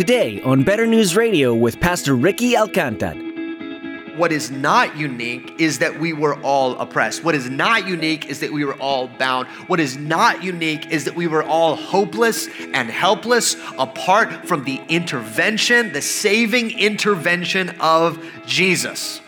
Today 0.00 0.40
on 0.44 0.62
Better 0.62 0.86
News 0.86 1.14
Radio 1.14 1.54
with 1.54 1.78
Pastor 1.78 2.16
Ricky 2.16 2.54
Alcantar. 2.54 4.16
What 4.16 4.32
is 4.32 4.50
not 4.50 4.96
unique 4.96 5.60
is 5.60 5.78
that 5.80 6.00
we 6.00 6.14
were 6.14 6.40
all 6.40 6.74
oppressed. 6.78 7.22
What 7.22 7.34
is 7.34 7.50
not 7.50 7.86
unique 7.86 8.24
is 8.24 8.40
that 8.40 8.50
we 8.50 8.64
were 8.64 8.76
all 8.76 9.08
bound. 9.08 9.46
What 9.66 9.78
is 9.78 9.98
not 9.98 10.42
unique 10.42 10.90
is 10.90 11.04
that 11.04 11.14
we 11.14 11.26
were 11.26 11.42
all 11.42 11.76
hopeless 11.76 12.48
and 12.72 12.88
helpless 12.88 13.56
apart 13.78 14.48
from 14.48 14.64
the 14.64 14.80
intervention, 14.88 15.92
the 15.92 16.00
saving 16.00 16.78
intervention 16.78 17.68
of 17.78 18.24
Jesus. 18.46 19.20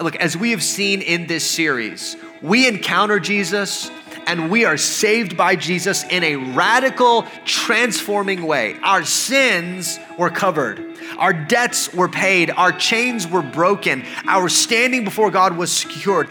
Look, 0.00 0.16
as 0.16 0.36
we 0.36 0.50
have 0.50 0.64
seen 0.64 1.00
in 1.00 1.28
this 1.28 1.48
series, 1.48 2.16
we 2.42 2.66
encounter 2.66 3.20
Jesus 3.20 3.88
and 4.28 4.50
we 4.50 4.66
are 4.66 4.76
saved 4.76 5.36
by 5.38 5.56
Jesus 5.56 6.04
in 6.04 6.22
a 6.22 6.36
radical, 6.36 7.22
transforming 7.46 8.42
way. 8.42 8.76
Our 8.82 9.02
sins 9.02 9.98
were 10.18 10.28
covered. 10.28 10.84
Our 11.16 11.32
debts 11.32 11.94
were 11.94 12.10
paid, 12.10 12.50
our 12.50 12.70
chains 12.70 13.26
were 13.26 13.40
broken, 13.40 14.04
our 14.26 14.50
standing 14.50 15.04
before 15.04 15.30
God 15.30 15.56
was 15.56 15.72
secured. 15.72 16.28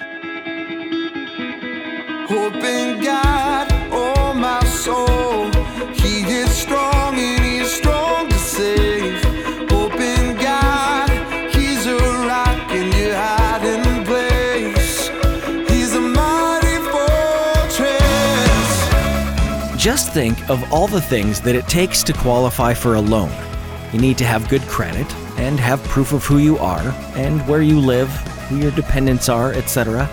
Hope 2.27 2.53
in 2.53 3.03
God, 3.03 3.67
oh 3.91 4.33
my 4.35 4.63
soul, 4.65 5.07
think 20.17 20.49
of 20.49 20.73
all 20.73 20.87
the 20.87 20.99
things 20.99 21.39
that 21.39 21.53
it 21.53 21.67
takes 21.67 22.01
to 22.01 22.11
qualify 22.11 22.73
for 22.73 22.95
a 22.95 22.99
loan. 22.99 23.31
You 23.93 23.99
need 24.01 24.17
to 24.17 24.25
have 24.25 24.49
good 24.49 24.63
credit 24.63 25.05
and 25.37 25.59
have 25.59 25.83
proof 25.83 26.11
of 26.11 26.25
who 26.25 26.39
you 26.39 26.57
are 26.57 26.81
and 27.15 27.47
where 27.47 27.61
you 27.61 27.79
live, 27.79 28.09
who 28.49 28.57
your 28.57 28.71
dependents 28.71 29.29
are, 29.29 29.53
etc. 29.53 30.09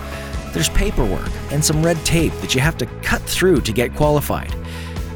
There's 0.53 0.69
paperwork 0.69 1.31
and 1.49 1.65
some 1.65 1.83
red 1.83 1.97
tape 2.05 2.33
that 2.33 2.53
you 2.53 2.61
have 2.61 2.77
to 2.77 2.85
cut 3.01 3.23
through 3.23 3.61
to 3.61 3.73
get 3.73 3.95
qualified. 3.95 4.51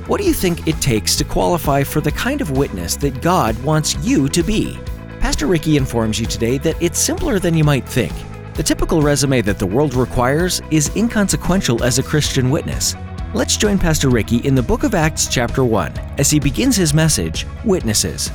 What 0.08 0.20
do 0.20 0.26
you 0.26 0.34
think 0.34 0.68
it 0.68 0.82
takes 0.82 1.16
to 1.18 1.24
qualify 1.24 1.84
for 1.84 2.02
the 2.02 2.12
kind 2.12 2.42
of 2.42 2.58
witness 2.58 2.96
that 2.96 3.22
God 3.22 3.56
wants 3.64 3.96
you 4.04 4.28
to 4.30 4.42
be? 4.42 4.80
Pastor 5.20 5.46
Ricky 5.46 5.78
informs 5.78 6.20
you 6.20 6.26
today 6.26 6.58
that 6.58 6.82
it's 6.82 6.98
simpler 6.98 7.38
than 7.38 7.54
you 7.54 7.64
might 7.64 7.88
think. 7.88 8.14
The 8.56 8.64
typical 8.64 9.04
resume 9.04 9.42
that 9.42 9.60
the 9.60 9.68
world 9.68 9.94
requires 9.94 10.64
is 10.72 10.90
inconsequential 10.96 11.84
as 11.84 12.00
a 12.00 12.04
Christian 12.04 12.50
witness. 12.50 12.96
Let's 13.32 13.58
join 13.58 13.78
Pastor 13.78 14.10
Ricky 14.10 14.38
in 14.38 14.56
the 14.56 14.64
book 14.64 14.84
of 14.84 14.96
Acts, 14.96 15.28
chapter 15.28 15.64
1, 15.64 15.96
as 16.18 16.32
he 16.32 16.40
begins 16.40 16.76
his 16.76 16.96
message 16.96 17.46
Witnesses. 17.64 18.32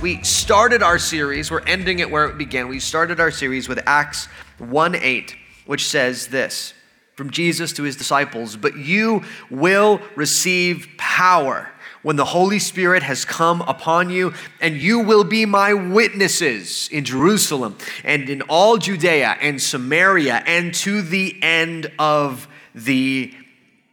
We 0.00 0.22
started 0.22 0.82
our 0.82 0.98
series, 0.98 1.50
we're 1.50 1.60
ending 1.66 1.98
it 1.98 2.10
where 2.10 2.24
it 2.24 2.38
began. 2.38 2.68
We 2.68 2.80
started 2.80 3.20
our 3.20 3.30
series 3.30 3.68
with 3.68 3.80
Acts 3.86 4.24
1 4.56 4.94
8, 4.94 5.36
which 5.66 5.86
says 5.86 6.28
this 6.28 6.72
from 7.16 7.28
Jesus 7.28 7.74
to 7.74 7.82
his 7.82 7.96
disciples, 7.96 8.56
but 8.56 8.78
you 8.78 9.24
will 9.50 10.00
receive 10.16 10.88
power 10.96 11.70
when 12.00 12.16
the 12.16 12.24
Holy 12.24 12.58
Spirit 12.58 13.02
has 13.02 13.26
come 13.26 13.60
upon 13.60 14.08
you, 14.08 14.32
and 14.62 14.78
you 14.78 15.00
will 15.00 15.24
be 15.24 15.44
my 15.44 15.74
witnesses 15.74 16.88
in 16.90 17.04
Jerusalem 17.04 17.76
and 18.04 18.30
in 18.30 18.40
all 18.42 18.78
Judea 18.78 19.36
and 19.42 19.60
Samaria 19.60 20.42
and 20.46 20.72
to 20.76 21.02
the 21.02 21.38
end 21.42 21.92
of 21.98 22.48
the 22.74 23.34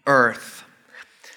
earth. 0.08 0.64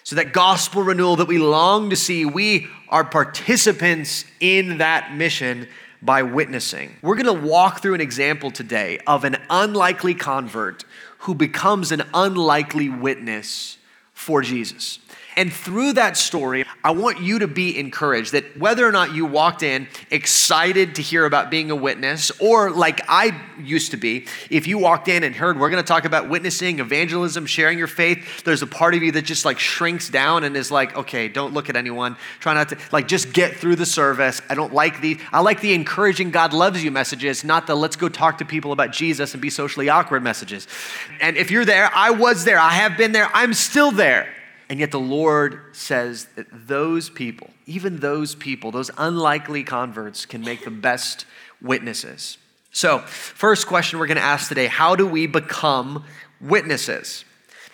So, 0.04 0.16
that 0.16 0.32
gospel 0.32 0.82
renewal 0.82 1.16
that 1.16 1.28
we 1.28 1.38
long 1.38 1.90
to 1.90 1.96
see, 1.96 2.24
we 2.24 2.66
are 2.88 3.04
participants 3.04 4.24
in 4.40 4.78
that 4.78 5.14
mission 5.14 5.68
by 6.00 6.22
witnessing. 6.22 6.96
We're 7.02 7.16
going 7.16 7.26
to 7.26 7.46
walk 7.46 7.82
through 7.82 7.94
an 7.94 8.00
example 8.00 8.50
today 8.50 9.00
of 9.06 9.24
an 9.24 9.36
unlikely 9.50 10.14
convert 10.14 10.84
who 11.18 11.34
becomes 11.34 11.92
an 11.92 12.04
unlikely 12.14 12.88
witness 12.88 13.78
for 14.14 14.42
Jesus. 14.42 14.98
And 15.38 15.52
through 15.52 15.92
that 15.92 16.16
story, 16.16 16.64
I 16.82 16.90
want 16.90 17.20
you 17.20 17.38
to 17.38 17.46
be 17.46 17.78
encouraged 17.78 18.32
that 18.32 18.58
whether 18.58 18.84
or 18.84 18.90
not 18.90 19.14
you 19.14 19.24
walked 19.24 19.62
in 19.62 19.86
excited 20.10 20.96
to 20.96 21.02
hear 21.02 21.24
about 21.24 21.48
being 21.48 21.70
a 21.70 21.76
witness, 21.76 22.32
or 22.40 22.72
like 22.72 23.02
I 23.08 23.40
used 23.62 23.92
to 23.92 23.96
be, 23.96 24.26
if 24.50 24.66
you 24.66 24.78
walked 24.78 25.06
in 25.06 25.22
and 25.22 25.32
heard 25.32 25.60
we're 25.60 25.70
going 25.70 25.80
to 25.80 25.86
talk 25.86 26.04
about 26.04 26.28
witnessing, 26.28 26.80
evangelism, 26.80 27.46
sharing 27.46 27.78
your 27.78 27.86
faith, 27.86 28.42
there's 28.42 28.62
a 28.62 28.66
part 28.66 28.96
of 28.96 29.02
you 29.04 29.12
that 29.12 29.22
just 29.22 29.44
like 29.44 29.60
shrinks 29.60 30.08
down 30.08 30.42
and 30.42 30.56
is 30.56 30.72
like, 30.72 30.96
okay, 30.96 31.28
don't 31.28 31.54
look 31.54 31.70
at 31.70 31.76
anyone. 31.76 32.16
Try 32.40 32.54
not 32.54 32.70
to, 32.70 32.78
like, 32.90 33.06
just 33.06 33.32
get 33.32 33.54
through 33.54 33.76
the 33.76 33.86
service. 33.86 34.42
I 34.50 34.56
don't 34.56 34.74
like 34.74 35.00
the, 35.00 35.20
I 35.30 35.38
like 35.38 35.60
the 35.60 35.72
encouraging 35.72 36.32
God 36.32 36.52
loves 36.52 36.82
you 36.82 36.90
messages, 36.90 37.44
not 37.44 37.68
the 37.68 37.76
let's 37.76 37.94
go 37.94 38.08
talk 38.08 38.38
to 38.38 38.44
people 38.44 38.72
about 38.72 38.90
Jesus 38.90 39.34
and 39.34 39.40
be 39.40 39.50
socially 39.50 39.88
awkward 39.88 40.24
messages. 40.24 40.66
And 41.20 41.36
if 41.36 41.52
you're 41.52 41.64
there, 41.64 41.92
I 41.94 42.10
was 42.10 42.42
there, 42.42 42.58
I 42.58 42.70
have 42.70 42.96
been 42.96 43.12
there, 43.12 43.30
I'm 43.32 43.54
still 43.54 43.92
there. 43.92 44.34
And 44.68 44.80
yet 44.80 44.90
the 44.90 45.00
Lord 45.00 45.60
says 45.72 46.26
that 46.36 46.46
those 46.68 47.08
people, 47.08 47.50
even 47.66 48.00
those 48.00 48.34
people, 48.34 48.70
those 48.70 48.90
unlikely 48.98 49.64
converts, 49.64 50.26
can 50.26 50.42
make 50.42 50.64
the 50.64 50.70
best 50.70 51.24
witnesses. 51.62 52.36
So, 52.70 52.98
first 52.98 53.66
question 53.66 53.98
we're 53.98 54.06
going 54.06 54.18
to 54.18 54.22
ask 54.22 54.48
today 54.48 54.66
how 54.66 54.94
do 54.94 55.06
we 55.06 55.26
become 55.26 56.04
witnesses? 56.40 57.24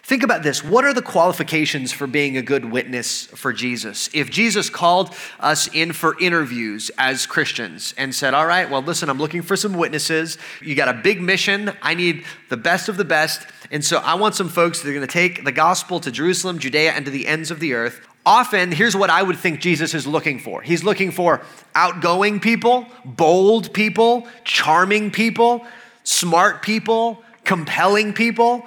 Think 0.04 0.22
about 0.22 0.42
this. 0.42 0.62
What 0.62 0.84
are 0.84 0.92
the 0.92 1.00
qualifications 1.00 1.90
for 1.90 2.06
being 2.06 2.36
a 2.36 2.42
good 2.42 2.66
witness 2.66 3.24
for 3.24 3.54
Jesus? 3.54 4.10
If 4.12 4.30
Jesus 4.30 4.68
called 4.68 5.14
us 5.40 5.66
in 5.68 5.94
for 5.94 6.20
interviews 6.20 6.90
as 6.98 7.24
Christians 7.24 7.94
and 7.96 8.14
said, 8.14 8.34
All 8.34 8.44
right, 8.44 8.70
well, 8.70 8.82
listen, 8.82 9.08
I'm 9.08 9.16
looking 9.16 9.40
for 9.40 9.56
some 9.56 9.72
witnesses. 9.72 10.36
You 10.60 10.74
got 10.74 10.88
a 10.88 11.00
big 11.00 11.22
mission. 11.22 11.72
I 11.80 11.94
need 11.94 12.26
the 12.50 12.58
best 12.58 12.90
of 12.90 12.98
the 12.98 13.04
best. 13.06 13.46
And 13.74 13.84
so 13.84 13.98
I 13.98 14.14
want 14.14 14.36
some 14.36 14.48
folks 14.48 14.80
that 14.80 14.88
are 14.88 14.92
going 14.92 15.04
to 15.04 15.12
take 15.12 15.42
the 15.44 15.50
gospel 15.50 15.98
to 15.98 16.12
Jerusalem, 16.12 16.60
Judea, 16.60 16.92
and 16.92 17.04
to 17.06 17.10
the 17.10 17.26
ends 17.26 17.50
of 17.50 17.58
the 17.58 17.74
earth. 17.74 18.06
Often, 18.24 18.70
here's 18.70 18.94
what 18.94 19.10
I 19.10 19.20
would 19.20 19.36
think 19.36 19.60
Jesus 19.60 19.94
is 19.94 20.06
looking 20.06 20.38
for 20.38 20.62
He's 20.62 20.84
looking 20.84 21.10
for 21.10 21.42
outgoing 21.74 22.38
people, 22.38 22.86
bold 23.04 23.74
people, 23.74 24.28
charming 24.44 25.10
people, 25.10 25.66
smart 26.04 26.62
people, 26.62 27.24
compelling 27.42 28.12
people. 28.12 28.62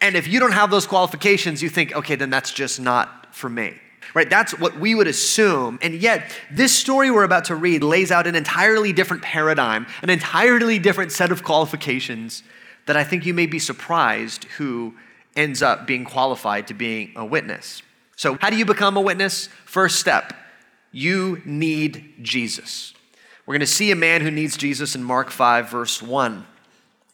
And 0.00 0.16
if 0.16 0.26
you 0.26 0.40
don't 0.40 0.50
have 0.50 0.68
those 0.68 0.88
qualifications, 0.88 1.62
you 1.62 1.68
think, 1.68 1.94
okay, 1.94 2.16
then 2.16 2.30
that's 2.30 2.50
just 2.52 2.80
not 2.80 3.32
for 3.32 3.48
me. 3.48 3.74
Right? 4.14 4.28
That's 4.28 4.58
what 4.58 4.80
we 4.80 4.96
would 4.96 5.06
assume. 5.06 5.78
And 5.80 5.94
yet, 5.94 6.28
this 6.50 6.76
story 6.76 7.08
we're 7.08 7.22
about 7.22 7.44
to 7.46 7.54
read 7.54 7.84
lays 7.84 8.10
out 8.10 8.26
an 8.26 8.34
entirely 8.34 8.92
different 8.92 9.22
paradigm, 9.22 9.86
an 10.02 10.10
entirely 10.10 10.80
different 10.80 11.12
set 11.12 11.30
of 11.30 11.44
qualifications 11.44 12.42
that 12.86 12.96
I 12.96 13.04
think 13.04 13.26
you 13.26 13.34
may 13.34 13.46
be 13.46 13.58
surprised 13.58 14.44
who 14.56 14.94
ends 15.36 15.62
up 15.62 15.86
being 15.86 16.04
qualified 16.04 16.68
to 16.68 16.74
being 16.74 17.12
a 17.16 17.24
witness. 17.24 17.82
So, 18.16 18.38
how 18.40 18.50
do 18.50 18.56
you 18.56 18.64
become 18.64 18.96
a 18.96 19.00
witness? 19.00 19.48
First 19.64 19.98
step, 19.98 20.32
you 20.92 21.42
need 21.44 22.14
Jesus. 22.22 22.94
We're 23.46 23.54
going 23.54 23.60
to 23.60 23.66
see 23.66 23.90
a 23.90 23.96
man 23.96 24.20
who 24.22 24.30
needs 24.30 24.56
Jesus 24.56 24.94
in 24.94 25.02
Mark 25.02 25.30
5, 25.30 25.68
verse 25.68 26.00
1. 26.00 26.46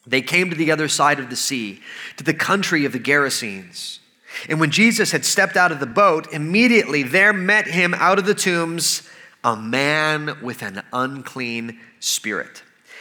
They 0.07 0.21
came 0.21 0.49
to 0.49 0.55
the 0.55 0.71
other 0.71 0.87
side 0.87 1.19
of 1.19 1.29
the 1.29 1.35
sea, 1.35 1.81
to 2.17 2.23
the 2.23 2.33
country 2.33 2.85
of 2.85 2.93
the 2.93 2.99
Gerasenes. 2.99 3.99
And 4.47 4.59
when 4.59 4.71
Jesus 4.71 5.11
had 5.11 5.25
stepped 5.25 5.57
out 5.57 5.71
of 5.71 5.79
the 5.79 5.85
boat, 5.85 6.31
immediately 6.31 7.03
there 7.03 7.33
met 7.33 7.67
him 7.67 7.93
out 7.95 8.17
of 8.17 8.25
the 8.25 8.33
tombs 8.33 9.07
a 9.43 9.55
man 9.55 10.37
with 10.41 10.61
an 10.61 10.83
unclean 10.93 11.79
spirit 11.99 12.61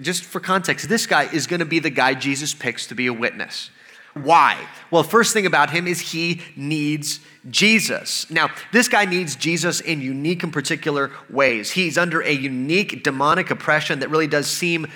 just 0.00 0.24
for 0.24 0.40
context, 0.40 0.88
this 0.88 1.06
guy 1.06 1.24
is 1.24 1.46
going 1.46 1.60
to 1.60 1.66
be 1.66 1.78
the 1.78 1.90
guy 1.90 2.14
Jesus 2.14 2.54
picks 2.54 2.86
to 2.88 2.94
be 2.94 3.06
a 3.06 3.12
witness. 3.12 3.70
Why? 4.14 4.68
Well, 4.92 5.02
first 5.02 5.32
thing 5.32 5.44
about 5.44 5.70
him 5.70 5.88
is 5.88 6.00
he 6.00 6.40
needs 6.56 7.18
Jesus. 7.50 8.30
Now, 8.30 8.48
this 8.72 8.88
guy 8.88 9.04
needs 9.04 9.34
Jesus 9.34 9.80
in 9.80 10.00
unique 10.00 10.44
and 10.44 10.52
particular 10.52 11.10
ways. 11.28 11.72
He's 11.72 11.98
under 11.98 12.20
a 12.22 12.30
unique 12.30 13.02
demonic 13.02 13.50
oppression 13.50 13.98
that 14.00 14.10
really 14.10 14.28
does 14.28 14.46
seem 14.46 14.86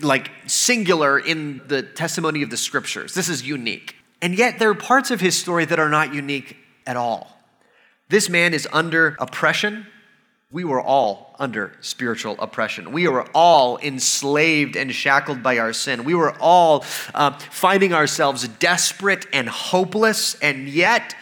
like 0.00 0.30
singular 0.46 1.18
in 1.18 1.62
the 1.68 1.82
testimony 1.82 2.42
of 2.42 2.50
the 2.50 2.58
scriptures. 2.58 3.14
This 3.14 3.30
is 3.30 3.46
unique. 3.46 3.96
And 4.20 4.36
yet, 4.36 4.58
there 4.58 4.68
are 4.68 4.74
parts 4.74 5.10
of 5.10 5.20
his 5.20 5.38
story 5.38 5.64
that 5.64 5.78
are 5.78 5.88
not 5.88 6.12
unique 6.12 6.58
at 6.86 6.96
all. 6.96 7.40
This 8.08 8.28
man 8.28 8.52
is 8.52 8.68
under 8.72 9.16
oppression 9.18 9.86
We 10.52 10.62
were 10.62 10.80
all 10.80 11.34
under 11.40 11.72
spiritual 11.80 12.36
oppression. 12.38 12.92
We 12.92 13.08
were 13.08 13.26
all 13.34 13.78
enslaved 13.78 14.76
and 14.76 14.92
shackled 14.92 15.42
by 15.42 15.58
our 15.58 15.72
sin. 15.72 16.04
We 16.04 16.14
were 16.14 16.36
all 16.40 16.84
uh, 17.14 17.36
finding 17.50 17.92
ourselves 17.92 18.46
desperate 18.46 19.26
and 19.32 19.48
hopeless, 19.48 20.36
and 20.40 20.68
yet, 20.68 21.16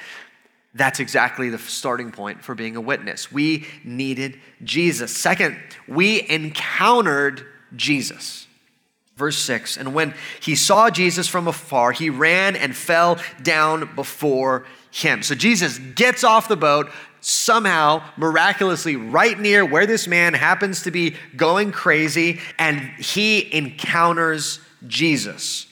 that's 0.75 1.01
exactly 1.01 1.49
the 1.49 1.59
starting 1.59 2.11
point 2.13 2.45
for 2.45 2.55
being 2.55 2.77
a 2.77 2.81
witness. 2.81 3.33
We 3.33 3.67
needed 3.83 4.39
Jesus. 4.63 5.17
Second, 5.17 5.59
we 5.89 6.29
encountered 6.29 7.47
Jesus. 7.75 8.47
Verse 9.17 9.39
6 9.39 9.77
And 9.77 9.95
when 9.95 10.15
he 10.41 10.55
saw 10.55 10.91
Jesus 10.91 11.29
from 11.29 11.49
afar, 11.49 11.93
he 11.93 12.11
ran 12.11 12.57
and 12.57 12.77
fell 12.77 13.19
down 13.43 13.95
before 13.95 14.67
him. 14.91 15.23
So 15.23 15.35
Jesus 15.35 15.79
gets 15.79 16.25
off 16.25 16.49
the 16.49 16.57
boat, 16.57 16.91
somehow, 17.25 18.03
miraculously, 18.17 18.97
right 18.97 19.39
near 19.39 19.65
where 19.65 19.87
this 19.87 20.07
man 20.07 20.35
happens 20.35 20.83
to 20.83 20.91
be 20.91 21.17
going 21.37 21.73
crazy, 21.73 22.41
and 22.59 22.79
he 22.99 23.55
encounters 23.55 24.61
Jesus. 24.87 25.67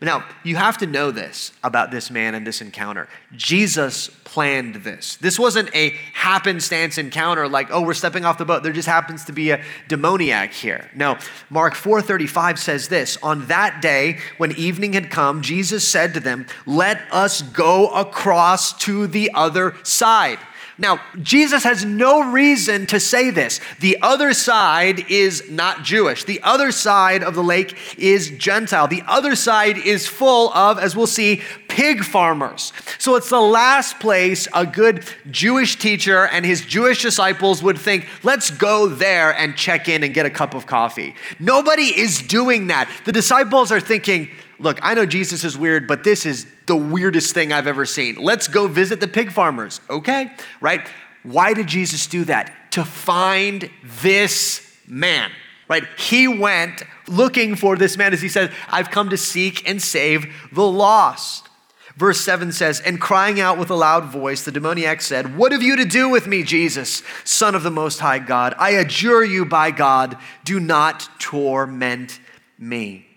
Now, 0.00 0.24
you 0.42 0.56
have 0.56 0.78
to 0.78 0.86
know 0.86 1.12
this 1.12 1.52
about 1.62 1.92
this 1.92 2.10
man 2.10 2.34
and 2.34 2.44
this 2.44 2.60
encounter. 2.60 3.08
Jesus 3.36 4.08
planned 4.24 4.76
this. 4.76 5.14
This 5.16 5.38
wasn't 5.38 5.72
a 5.76 5.90
happenstance 6.12 6.98
encounter 6.98 7.46
like, 7.46 7.68
oh, 7.70 7.82
we're 7.82 7.94
stepping 7.94 8.24
off 8.24 8.36
the 8.36 8.44
boat. 8.44 8.64
There 8.64 8.72
just 8.72 8.88
happens 8.88 9.24
to 9.26 9.32
be 9.32 9.50
a 9.50 9.62
demoniac 9.86 10.52
here. 10.52 10.90
No, 10.92 11.18
Mark 11.50 11.74
4:35 11.74 12.58
says 12.58 12.88
this, 12.88 13.16
"On 13.22 13.46
that 13.46 13.80
day 13.80 14.18
when 14.38 14.50
evening 14.52 14.94
had 14.94 15.08
come, 15.08 15.40
Jesus 15.40 15.86
said 15.86 16.14
to 16.14 16.20
them, 16.20 16.46
"Let 16.66 17.06
us 17.12 17.40
go 17.42 17.88
across 17.88 18.72
to 18.78 19.06
the 19.06 19.30
other 19.34 19.76
side." 19.84 20.40
Now, 20.78 21.00
Jesus 21.20 21.64
has 21.64 21.84
no 21.84 22.32
reason 22.32 22.86
to 22.86 22.98
say 22.98 23.30
this. 23.30 23.60
The 23.80 23.98
other 24.00 24.32
side 24.32 25.10
is 25.10 25.50
not 25.50 25.82
Jewish. 25.82 26.24
The 26.24 26.40
other 26.42 26.72
side 26.72 27.22
of 27.22 27.34
the 27.34 27.42
lake 27.42 27.76
is 27.98 28.30
Gentile. 28.30 28.88
The 28.88 29.02
other 29.06 29.36
side 29.36 29.76
is 29.76 30.06
full 30.06 30.52
of, 30.54 30.78
as 30.78 30.96
we'll 30.96 31.06
see, 31.06 31.42
pig 31.68 32.04
farmers. 32.04 32.72
So 32.98 33.16
it's 33.16 33.30
the 33.30 33.40
last 33.40 34.00
place 34.00 34.48
a 34.54 34.66
good 34.66 35.04
Jewish 35.30 35.76
teacher 35.76 36.26
and 36.26 36.44
his 36.44 36.62
Jewish 36.62 37.02
disciples 37.02 37.62
would 37.62 37.78
think, 37.78 38.06
let's 38.22 38.50
go 38.50 38.88
there 38.88 39.32
and 39.32 39.56
check 39.56 39.88
in 39.88 40.02
and 40.02 40.14
get 40.14 40.26
a 40.26 40.30
cup 40.30 40.54
of 40.54 40.66
coffee. 40.66 41.14
Nobody 41.38 41.98
is 41.98 42.22
doing 42.22 42.68
that. 42.68 42.90
The 43.04 43.12
disciples 43.12 43.70
are 43.70 43.80
thinking, 43.80 44.30
look, 44.62 44.78
I 44.82 44.94
know 44.94 45.04
Jesus 45.04 45.44
is 45.44 45.58
weird, 45.58 45.86
but 45.86 46.04
this 46.04 46.24
is 46.24 46.46
the 46.66 46.76
weirdest 46.76 47.34
thing 47.34 47.52
I've 47.52 47.66
ever 47.66 47.84
seen. 47.84 48.16
Let's 48.16 48.48
go 48.48 48.68
visit 48.68 49.00
the 49.00 49.08
pig 49.08 49.32
farmers. 49.32 49.80
Okay, 49.90 50.32
right? 50.60 50.86
Why 51.22 51.52
did 51.54 51.66
Jesus 51.66 52.06
do 52.06 52.24
that? 52.24 52.72
To 52.72 52.84
find 52.84 53.68
this 54.00 54.76
man, 54.86 55.30
right? 55.68 55.84
He 55.98 56.28
went 56.28 56.82
looking 57.08 57.56
for 57.56 57.76
this 57.76 57.96
man, 57.96 58.12
as 58.12 58.22
he 58.22 58.28
said, 58.28 58.52
I've 58.68 58.90
come 58.90 59.10
to 59.10 59.16
seek 59.16 59.68
and 59.68 59.80
save 59.82 60.32
the 60.52 60.66
lost. 60.66 61.48
Verse 61.96 62.20
7 62.20 62.52
says, 62.52 62.80
And 62.80 63.00
crying 63.00 63.38
out 63.40 63.58
with 63.58 63.70
a 63.70 63.74
loud 63.74 64.06
voice, 64.06 64.44
the 64.44 64.52
demoniac 64.52 65.02
said, 65.02 65.36
What 65.36 65.52
have 65.52 65.62
you 65.62 65.76
to 65.76 65.84
do 65.84 66.08
with 66.08 66.26
me, 66.26 66.42
Jesus, 66.42 67.02
Son 67.24 67.54
of 67.54 67.62
the 67.62 67.70
Most 67.70 68.00
High 68.00 68.18
God? 68.18 68.54
I 68.58 68.70
adjure 68.70 69.24
you 69.24 69.44
by 69.44 69.70
God, 69.70 70.16
do 70.44 70.58
not 70.58 71.08
torment 71.18 72.18
me. 72.58 73.11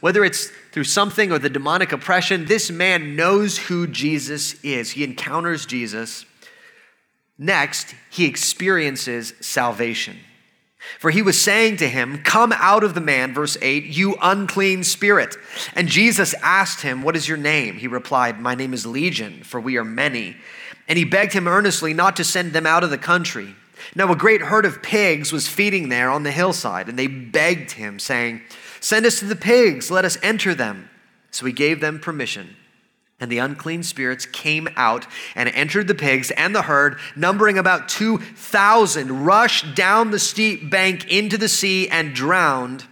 Whether 0.00 0.24
it's 0.24 0.50
through 0.72 0.84
something 0.84 1.32
or 1.32 1.38
the 1.38 1.50
demonic 1.50 1.92
oppression, 1.92 2.44
this 2.44 2.70
man 2.70 3.16
knows 3.16 3.58
who 3.58 3.86
Jesus 3.86 4.54
is. 4.62 4.92
He 4.92 5.02
encounters 5.02 5.66
Jesus. 5.66 6.24
Next, 7.36 7.94
he 8.10 8.26
experiences 8.26 9.32
salvation. 9.40 10.18
For 10.98 11.10
he 11.10 11.22
was 11.22 11.40
saying 11.40 11.78
to 11.78 11.88
him, 11.88 12.22
Come 12.22 12.52
out 12.52 12.84
of 12.84 12.94
the 12.94 13.00
man, 13.00 13.34
verse 13.34 13.56
8, 13.60 13.84
you 13.84 14.16
unclean 14.22 14.84
spirit. 14.84 15.36
And 15.74 15.88
Jesus 15.88 16.34
asked 16.42 16.82
him, 16.82 17.02
What 17.02 17.16
is 17.16 17.28
your 17.28 17.36
name? 17.36 17.76
He 17.76 17.88
replied, 17.88 18.40
My 18.40 18.54
name 18.54 18.72
is 18.72 18.86
Legion, 18.86 19.42
for 19.42 19.60
we 19.60 19.76
are 19.76 19.84
many. 19.84 20.36
And 20.86 20.96
he 20.96 21.04
begged 21.04 21.32
him 21.32 21.48
earnestly 21.48 21.92
not 21.92 22.16
to 22.16 22.24
send 22.24 22.52
them 22.52 22.66
out 22.66 22.84
of 22.84 22.90
the 22.90 22.98
country. 22.98 23.54
Now, 23.94 24.10
a 24.12 24.16
great 24.16 24.42
herd 24.42 24.64
of 24.64 24.82
pigs 24.82 25.32
was 25.32 25.48
feeding 25.48 25.88
there 25.88 26.10
on 26.10 26.22
the 26.22 26.30
hillside, 26.30 26.88
and 26.88 26.98
they 26.98 27.06
begged 27.06 27.72
him, 27.72 27.98
saying, 27.98 28.42
Send 28.80 29.06
us 29.06 29.18
to 29.18 29.24
the 29.24 29.36
pigs, 29.36 29.90
let 29.90 30.04
us 30.04 30.18
enter 30.22 30.54
them. 30.54 30.88
So 31.30 31.46
he 31.46 31.52
gave 31.52 31.80
them 31.80 31.98
permission. 31.98 32.56
And 33.20 33.32
the 33.32 33.38
unclean 33.38 33.82
spirits 33.82 34.26
came 34.26 34.68
out 34.76 35.06
and 35.34 35.48
entered 35.48 35.88
the 35.88 35.94
pigs 35.94 36.30
and 36.32 36.54
the 36.54 36.62
herd, 36.62 36.98
numbering 37.16 37.58
about 37.58 37.88
2,000, 37.88 39.24
rushed 39.24 39.74
down 39.74 40.12
the 40.12 40.20
steep 40.20 40.70
bank 40.70 41.10
into 41.10 41.36
the 41.36 41.48
sea 41.48 41.88
and 41.88 42.14
drowned 42.14 42.84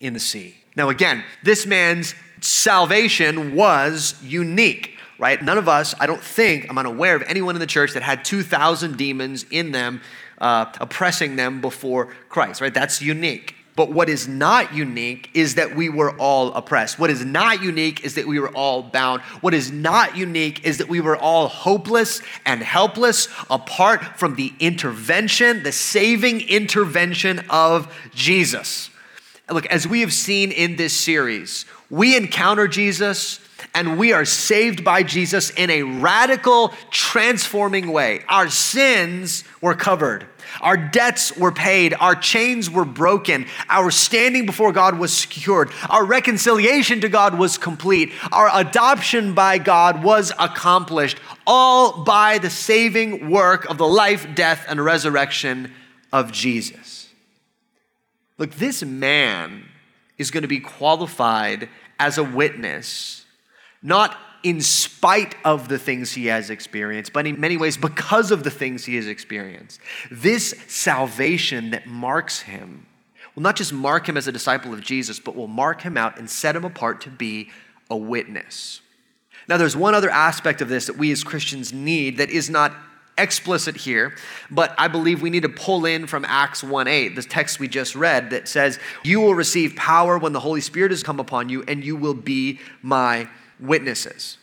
in 0.00 0.12
the 0.12 0.20
sea. 0.20 0.56
Now, 0.76 0.90
again, 0.90 1.24
this 1.42 1.66
man's 1.66 2.14
salvation 2.40 3.56
was 3.56 4.14
unique, 4.22 4.96
right? 5.18 5.42
None 5.42 5.58
of 5.58 5.68
us, 5.68 5.94
I 5.98 6.06
don't 6.06 6.22
think, 6.22 6.68
I'm 6.70 6.78
unaware 6.78 7.16
of 7.16 7.22
anyone 7.26 7.56
in 7.56 7.60
the 7.60 7.66
church 7.66 7.94
that 7.94 8.02
had 8.02 8.24
2,000 8.24 8.96
demons 8.96 9.44
in 9.50 9.72
them, 9.72 10.00
uh, 10.38 10.66
oppressing 10.80 11.36
them 11.36 11.60
before 11.60 12.06
Christ, 12.28 12.60
right? 12.60 12.72
That's 12.72 13.02
unique. 13.02 13.56
But 13.78 13.92
what 13.92 14.08
is 14.08 14.26
not 14.26 14.74
unique 14.74 15.30
is 15.34 15.54
that 15.54 15.76
we 15.76 15.88
were 15.88 16.10
all 16.18 16.52
oppressed. 16.54 16.98
What 16.98 17.10
is 17.10 17.24
not 17.24 17.62
unique 17.62 18.04
is 18.04 18.16
that 18.16 18.26
we 18.26 18.40
were 18.40 18.48
all 18.48 18.82
bound. 18.82 19.22
What 19.40 19.54
is 19.54 19.70
not 19.70 20.16
unique 20.16 20.66
is 20.66 20.78
that 20.78 20.88
we 20.88 21.00
were 21.00 21.16
all 21.16 21.46
hopeless 21.46 22.20
and 22.44 22.60
helpless 22.60 23.28
apart 23.48 24.18
from 24.18 24.34
the 24.34 24.52
intervention, 24.58 25.62
the 25.62 25.70
saving 25.70 26.40
intervention 26.48 27.44
of 27.50 27.94
Jesus. 28.12 28.90
Look, 29.48 29.66
as 29.66 29.86
we 29.86 30.00
have 30.00 30.12
seen 30.12 30.50
in 30.50 30.74
this 30.74 30.92
series, 30.92 31.64
we 31.88 32.16
encounter 32.16 32.66
Jesus 32.66 33.38
and 33.74 33.98
we 33.98 34.12
are 34.12 34.24
saved 34.24 34.84
by 34.84 35.02
Jesus 35.02 35.50
in 35.50 35.70
a 35.70 35.82
radical, 35.82 36.72
transforming 36.90 37.92
way. 37.92 38.24
Our 38.28 38.48
sins 38.48 39.44
were 39.60 39.74
covered 39.74 40.26
our 40.60 40.76
debts 40.76 41.36
were 41.36 41.52
paid. 41.52 41.94
Our 41.98 42.14
chains 42.14 42.70
were 42.70 42.84
broken. 42.84 43.46
Our 43.68 43.90
standing 43.90 44.46
before 44.46 44.72
God 44.72 44.98
was 44.98 45.16
secured. 45.16 45.70
Our 45.88 46.04
reconciliation 46.04 47.00
to 47.02 47.08
God 47.08 47.38
was 47.38 47.58
complete. 47.58 48.12
Our 48.32 48.50
adoption 48.52 49.34
by 49.34 49.58
God 49.58 50.02
was 50.02 50.32
accomplished, 50.38 51.18
all 51.46 52.04
by 52.04 52.38
the 52.38 52.50
saving 52.50 53.30
work 53.30 53.68
of 53.68 53.78
the 53.78 53.86
life, 53.86 54.26
death, 54.34 54.64
and 54.68 54.84
resurrection 54.84 55.72
of 56.12 56.32
Jesus. 56.32 57.08
Look, 58.38 58.54
this 58.54 58.82
man 58.82 59.64
is 60.16 60.30
going 60.30 60.42
to 60.42 60.48
be 60.48 60.60
qualified 60.60 61.68
as 62.00 62.18
a 62.18 62.24
witness, 62.24 63.17
not 63.82 64.16
in 64.42 64.60
spite 64.60 65.34
of 65.44 65.68
the 65.68 65.78
things 65.78 66.12
he 66.12 66.26
has 66.26 66.50
experienced, 66.50 67.12
but 67.12 67.26
in 67.26 67.40
many 67.40 67.56
ways 67.56 67.76
because 67.76 68.30
of 68.30 68.44
the 68.44 68.50
things 68.50 68.84
he 68.84 68.96
has 68.96 69.06
experienced. 69.06 69.80
This 70.10 70.54
salvation 70.68 71.70
that 71.70 71.86
marks 71.86 72.40
him 72.40 72.86
will 73.34 73.42
not 73.42 73.56
just 73.56 73.72
mark 73.72 74.08
him 74.08 74.16
as 74.16 74.28
a 74.28 74.32
disciple 74.32 74.72
of 74.72 74.80
Jesus, 74.80 75.18
but 75.18 75.34
will 75.34 75.48
mark 75.48 75.82
him 75.82 75.96
out 75.96 76.18
and 76.18 76.30
set 76.30 76.54
him 76.54 76.64
apart 76.64 77.00
to 77.02 77.10
be 77.10 77.50
a 77.90 77.96
witness. 77.96 78.80
Now, 79.48 79.56
there's 79.56 79.76
one 79.76 79.94
other 79.94 80.10
aspect 80.10 80.60
of 80.60 80.68
this 80.68 80.86
that 80.86 80.96
we 80.96 81.10
as 81.10 81.24
Christians 81.24 81.72
need 81.72 82.18
that 82.18 82.30
is 82.30 82.50
not 82.50 82.72
explicit 83.16 83.76
here, 83.76 84.14
but 84.50 84.74
I 84.78 84.88
believe 84.88 85.22
we 85.22 85.30
need 85.30 85.42
to 85.42 85.48
pull 85.48 85.84
in 85.86 86.06
from 86.06 86.24
Acts 86.24 86.62
1:8, 86.62 87.16
the 87.16 87.22
text 87.22 87.58
we 87.58 87.66
just 87.66 87.96
read 87.96 88.30
that 88.30 88.46
says, 88.46 88.78
"You 89.02 89.20
will 89.20 89.34
receive 89.34 89.74
power 89.74 90.18
when 90.18 90.32
the 90.32 90.40
Holy 90.40 90.60
Spirit 90.60 90.92
has 90.92 91.02
come 91.02 91.18
upon 91.18 91.48
you, 91.48 91.64
and 91.66 91.82
you 91.82 91.96
will 91.96 92.14
be 92.14 92.60
my 92.82 93.28
witnesses. 93.60 94.38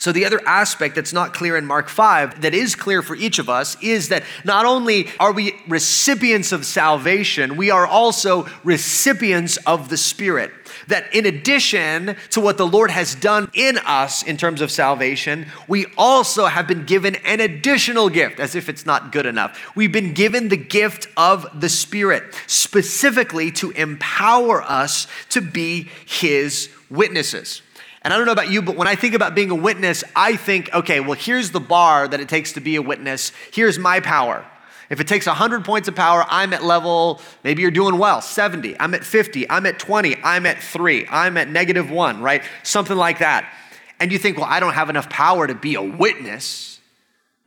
So, 0.00 0.12
the 0.12 0.24
other 0.24 0.40
aspect 0.46 0.94
that's 0.94 1.12
not 1.12 1.34
clear 1.34 1.58
in 1.58 1.66
Mark 1.66 1.90
5 1.90 2.40
that 2.40 2.54
is 2.54 2.74
clear 2.74 3.02
for 3.02 3.14
each 3.14 3.38
of 3.38 3.50
us 3.50 3.76
is 3.82 4.08
that 4.08 4.22
not 4.46 4.64
only 4.64 5.08
are 5.20 5.30
we 5.30 5.60
recipients 5.68 6.52
of 6.52 6.64
salvation, 6.64 7.58
we 7.58 7.70
are 7.70 7.86
also 7.86 8.48
recipients 8.64 9.58
of 9.58 9.90
the 9.90 9.98
Spirit. 9.98 10.52
That 10.88 11.14
in 11.14 11.26
addition 11.26 12.16
to 12.30 12.40
what 12.40 12.56
the 12.56 12.66
Lord 12.66 12.90
has 12.90 13.14
done 13.14 13.50
in 13.52 13.76
us 13.76 14.22
in 14.22 14.38
terms 14.38 14.62
of 14.62 14.70
salvation, 14.70 15.44
we 15.68 15.84
also 15.98 16.46
have 16.46 16.66
been 16.66 16.86
given 16.86 17.16
an 17.16 17.40
additional 17.40 18.08
gift, 18.08 18.40
as 18.40 18.54
if 18.54 18.70
it's 18.70 18.86
not 18.86 19.12
good 19.12 19.26
enough. 19.26 19.76
We've 19.76 19.92
been 19.92 20.14
given 20.14 20.48
the 20.48 20.56
gift 20.56 21.08
of 21.18 21.46
the 21.60 21.68
Spirit, 21.68 22.34
specifically 22.46 23.52
to 23.52 23.70
empower 23.72 24.62
us 24.62 25.06
to 25.28 25.42
be 25.42 25.90
His 26.06 26.70
witnesses. 26.88 27.60
And 28.02 28.14
I 28.14 28.16
don't 28.16 28.26
know 28.26 28.32
about 28.32 28.50
you, 28.50 28.62
but 28.62 28.76
when 28.76 28.88
I 28.88 28.94
think 28.94 29.14
about 29.14 29.34
being 29.34 29.50
a 29.50 29.54
witness, 29.54 30.04
I 30.16 30.36
think, 30.36 30.72
okay, 30.74 31.00
well, 31.00 31.18
here's 31.18 31.50
the 31.50 31.60
bar 31.60 32.08
that 32.08 32.18
it 32.18 32.28
takes 32.28 32.54
to 32.54 32.60
be 32.60 32.76
a 32.76 32.82
witness. 32.82 33.32
Here's 33.52 33.78
my 33.78 34.00
power. 34.00 34.46
If 34.88 35.00
it 35.00 35.06
takes 35.06 35.26
100 35.26 35.64
points 35.64 35.86
of 35.86 35.94
power, 35.94 36.24
I'm 36.28 36.52
at 36.52 36.64
level, 36.64 37.20
maybe 37.44 37.62
you're 37.62 37.70
doing 37.70 37.98
well, 37.98 38.20
70. 38.20 38.74
I'm 38.80 38.94
at 38.94 39.04
50. 39.04 39.48
I'm 39.48 39.66
at 39.66 39.78
20. 39.78 40.16
I'm 40.24 40.46
at 40.46 40.60
3. 40.60 41.06
I'm 41.08 41.36
at 41.36 41.48
negative 41.48 41.90
1, 41.90 42.22
right? 42.22 42.42
Something 42.64 42.96
like 42.96 43.20
that. 43.20 43.52
And 44.00 44.10
you 44.10 44.18
think, 44.18 44.38
well, 44.38 44.48
I 44.48 44.60
don't 44.60 44.72
have 44.72 44.90
enough 44.90 45.08
power 45.08 45.46
to 45.46 45.54
be 45.54 45.74
a 45.74 45.82
witness. 45.82 46.80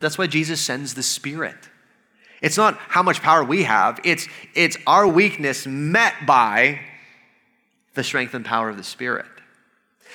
That's 0.00 0.16
why 0.16 0.26
Jesus 0.26 0.60
sends 0.60 0.94
the 0.94 1.02
Spirit. 1.02 1.56
It's 2.40 2.56
not 2.56 2.78
how 2.78 3.02
much 3.02 3.22
power 3.22 3.42
we 3.42 3.64
have, 3.64 4.00
it's, 4.04 4.28
it's 4.54 4.78
our 4.86 5.06
weakness 5.06 5.66
met 5.66 6.14
by 6.26 6.80
the 7.94 8.04
strength 8.04 8.34
and 8.34 8.44
power 8.44 8.68
of 8.68 8.76
the 8.76 8.84
Spirit. 8.84 9.26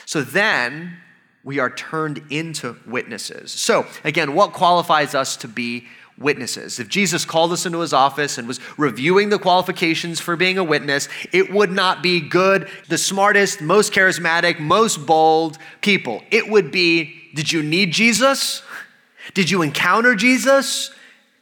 So 0.10 0.24
then 0.24 0.98
we 1.44 1.60
are 1.60 1.70
turned 1.70 2.24
into 2.32 2.78
witnesses. 2.88 3.52
So, 3.52 3.86
again, 4.04 4.34
what 4.34 4.54
qualifies 4.54 5.14
us 5.14 5.38
to 5.38 5.48
be 5.48 5.86
witnesses? 6.18 6.80
If 6.80 6.88
Jesus 6.88 7.26
called 7.26 7.52
us 7.52 7.68
into 7.68 7.82
his 7.82 7.94
office 7.94 8.40
and 8.40 8.48
was 8.48 8.60
reviewing 8.76 9.30
the 9.30 9.38
qualifications 9.38 10.20
for 10.20 10.36
being 10.36 10.58
a 10.58 10.64
witness, 10.64 11.10
it 11.32 11.54
would 11.54 11.72
not 11.72 12.02
be 12.02 12.22
good, 12.22 12.68
the 12.88 12.98
smartest, 12.98 13.62
most 13.62 13.94
charismatic, 13.94 14.60
most 14.60 15.06
bold 15.06 15.60
people. 15.82 16.24
It 16.32 16.50
would 16.50 16.72
be 16.72 17.16
did 17.36 17.52
you 17.52 17.62
need 17.62 17.94
Jesus? 17.94 18.64
Did 19.36 19.52
you 19.52 19.62
encounter 19.62 20.16
Jesus? 20.16 20.90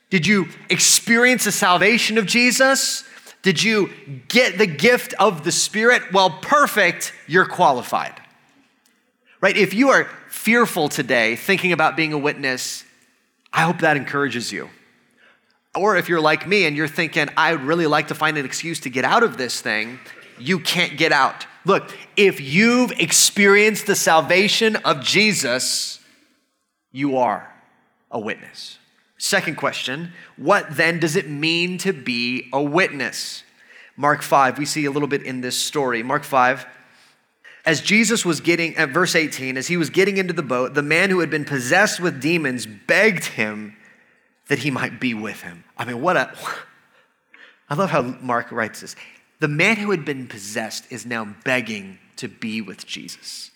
Did 0.10 0.28
you 0.28 0.50
experience 0.70 1.46
the 1.46 1.54
salvation 1.54 2.18
of 2.18 2.26
Jesus? 2.26 3.06
Did 3.44 3.64
you 3.64 3.94
get 4.28 4.58
the 4.58 4.68
gift 4.68 5.14
of 5.14 5.46
the 5.46 5.54
Spirit? 5.54 6.12
Well, 6.12 6.32
perfect, 6.42 7.14
you're 7.28 7.46
qualified. 7.46 8.24
Right? 9.40 9.56
If 9.56 9.74
you 9.74 9.90
are 9.90 10.10
fearful 10.30 10.90
today 10.90 11.36
thinking 11.36 11.72
about 11.72 11.96
being 11.96 12.14
a 12.14 12.18
witness, 12.18 12.84
I 13.54 13.62
hope 13.62 13.80
that 13.80 13.98
encourages 13.98 14.52
you. 14.52 14.70
Or 15.76 15.96
if 15.96 16.10
you're 16.10 16.22
like 16.22 16.48
me 16.48 16.66
and 16.66 16.76
you're 16.76 16.88
thinking, 16.88 17.30
I'd 17.38 17.62
really 17.62 17.86
like 17.86 18.08
to 18.08 18.16
find 18.16 18.38
an 18.38 18.46
excuse 18.46 18.80
to 18.82 18.90
get 18.90 19.06
out 19.06 19.22
of 19.22 19.38
this 19.38 19.62
thing, 19.62 20.00
you 20.40 20.60
can't 20.60 20.98
get 20.98 21.12
out. 21.12 21.46
Look, 21.66 21.96
if 22.16 22.42
you've 22.42 22.92
experienced 22.92 23.86
the 23.86 23.96
salvation 23.96 24.76
of 24.78 25.04
Jesus, 25.04 26.00
you 26.92 27.18
are 27.18 27.54
a 28.10 28.20
witness. 28.20 28.80
Second 29.18 29.58
question 29.58 30.14
What 30.36 30.66
then 30.76 31.00
does 31.00 31.16
it 31.16 31.30
mean 31.30 31.78
to 31.80 31.94
be 31.94 32.50
a 32.54 32.62
witness? 32.62 33.44
Mark 33.96 34.22
5, 34.22 34.60
we 34.60 34.66
see 34.66 34.86
a 34.86 34.92
little 34.92 35.08
bit 35.08 35.24
in 35.24 35.42
this 35.42 35.58
story. 35.58 36.04
Mark 36.04 36.24
5, 36.24 36.66
as 37.68 37.82
Jesus 37.82 38.24
was 38.24 38.40
getting, 38.40 38.78
at 38.78 38.92
verse 38.92 39.14
18, 39.14 39.58
as 39.58 39.68
he 39.68 39.76
was 39.76 39.90
getting 39.90 40.16
into 40.16 40.32
the 40.32 40.42
boat, 40.42 40.74
the 40.74 40.82
man 40.82 41.10
who 41.10 41.20
had 41.20 41.30
been 41.30 41.44
possessed 41.44 42.00
with 42.00 42.22
demons 42.22 42.66
begged 42.66 43.26
him 43.26 43.76
that 44.48 44.60
he 44.60 44.72
might 44.72 45.02
be 45.02 45.14
with 45.14 45.42
him. 45.42 45.66
I 45.78 45.84
mean, 45.84 46.02
what 46.02 46.16
a, 46.16 46.34
I 47.70 47.76
love 47.76 47.90
how 47.90 48.04
Mark 48.04 48.54
writes 48.54 48.80
this. 48.80 48.96
The 49.42 49.50
man 49.50 49.76
who 49.76 49.92
had 49.92 50.06
been 50.06 50.28
possessed 50.28 50.90
is 50.90 51.06
now 51.06 51.36
begging 51.44 52.00
to 52.16 52.30
be 52.30 52.62
with 52.62 52.88
Jesus. 52.88 53.52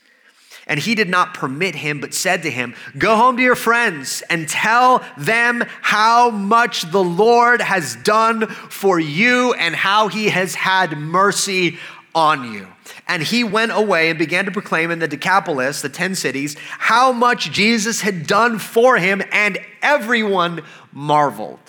And 0.67 0.77
he 0.77 0.93
did 0.93 1.09
not 1.09 1.33
permit 1.33 1.75
him, 1.75 2.01
but 2.01 2.13
said 2.13 2.43
to 2.43 2.51
him, 2.51 2.75
Go 2.97 3.15
home 3.15 3.37
to 3.37 3.43
your 3.43 3.55
friends 3.55 4.23
and 4.29 4.47
tell 4.47 5.03
them 5.17 5.63
how 5.81 6.29
much 6.31 6.91
the 6.91 7.03
Lord 7.03 7.61
has 7.61 7.95
done 7.95 8.47
for 8.47 8.99
you 8.99 9.53
and 9.53 9.73
how 9.73 10.09
he 10.09 10.27
has 10.29 10.53
had 10.53 10.97
mercy 10.97 11.79
on 12.13 12.51
you. 12.51 12.67
And 13.07 13.23
he 13.23 13.43
went 13.43 13.71
away 13.71 14.09
and 14.09 14.19
began 14.19 14.45
to 14.45 14.51
proclaim 14.51 14.91
in 14.91 14.99
the 14.99 15.07
Decapolis, 15.07 15.81
the 15.81 15.89
10 15.89 16.15
cities, 16.15 16.55
how 16.59 17.11
much 17.11 17.51
Jesus 17.51 18.01
had 18.01 18.27
done 18.27 18.59
for 18.59 18.97
him, 18.97 19.21
and 19.31 19.57
everyone 19.81 20.61
marveled. 20.91 21.59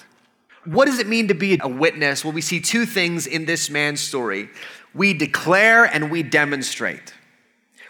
What 0.65 0.87
does 0.87 0.99
it 0.99 1.09
mean 1.09 1.29
to 1.29 1.35
be 1.35 1.59
a 1.61 1.69
witness? 1.69 2.25
Well, 2.25 2.33
we 2.33 2.41
see 2.41 2.61
two 2.61 2.87
things 2.87 3.27
in 3.27 3.47
this 3.47 3.71
man's 3.71 4.01
story 4.01 4.49
we 4.95 5.15
declare 5.15 5.85
and 5.85 6.11
we 6.11 6.23
demonstrate. 6.23 7.15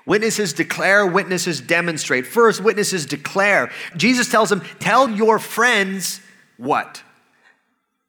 Witnesses 0.06 0.52
declare, 0.52 1.06
witnesses 1.06 1.60
demonstrate. 1.60 2.26
First, 2.26 2.62
witnesses 2.62 3.06
declare. 3.06 3.70
Jesus 3.96 4.28
tells 4.28 4.50
them, 4.50 4.62
Tell 4.80 5.08
your 5.10 5.38
friends 5.38 6.20
what? 6.56 7.02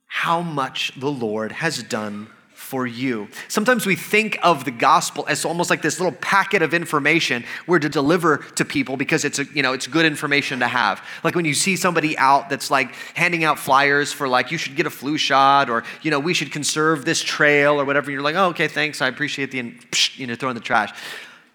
How 0.08 0.42
much 0.42 0.92
the 1.00 1.12
Lord 1.12 1.52
has 1.52 1.84
done 1.84 2.30
for 2.74 2.88
you. 2.88 3.28
Sometimes 3.50 3.86
we 3.86 3.96
think 3.96 4.40
of 4.42 4.66
the 4.66 4.72
gospel 4.72 5.26
as 5.30 5.46
almost 5.46 5.70
like 5.70 5.84
this 5.84 6.00
little 6.00 6.18
packet 6.22 6.64
of 6.64 6.74
information 6.74 7.46
we're 7.68 7.78
to 7.78 7.88
deliver 7.88 8.38
to 8.56 8.66
people 8.66 8.98
because 8.98 9.26
it's 9.26 9.38
a, 9.38 9.46
you 9.54 9.62
know 9.62 9.74
it's 9.74 9.86
good 9.86 10.08
information 10.08 10.60
to 10.62 10.68
have. 10.68 11.00
Like 11.24 11.36
when 11.36 11.46
you 11.46 11.54
see 11.54 11.76
somebody 11.76 12.18
out 12.18 12.50
that's 12.50 12.72
like 12.72 12.96
handing 13.14 13.44
out 13.44 13.60
flyers 13.60 14.12
for 14.12 14.28
like 14.28 14.52
you 14.52 14.58
should 14.58 14.76
get 14.76 14.88
a 14.88 14.90
flu 14.90 15.20
shot 15.20 15.70
or 15.70 15.84
you 16.02 16.10
know 16.10 16.20
we 16.20 16.34
should 16.34 16.52
conserve 16.52 17.06
this 17.06 17.22
trail 17.22 17.80
or 17.80 17.86
whatever. 17.86 18.10
You're 18.10 18.24
like, 18.24 18.34
oh 18.34 18.48
okay, 18.48 18.68
thanks, 18.68 19.04
I 19.04 19.08
appreciate 19.08 19.52
the 19.52 19.76
you 20.16 20.26
know 20.26 20.34
throw 20.34 20.50
in 20.50 20.56
the 20.56 20.60
trash 20.60 21.00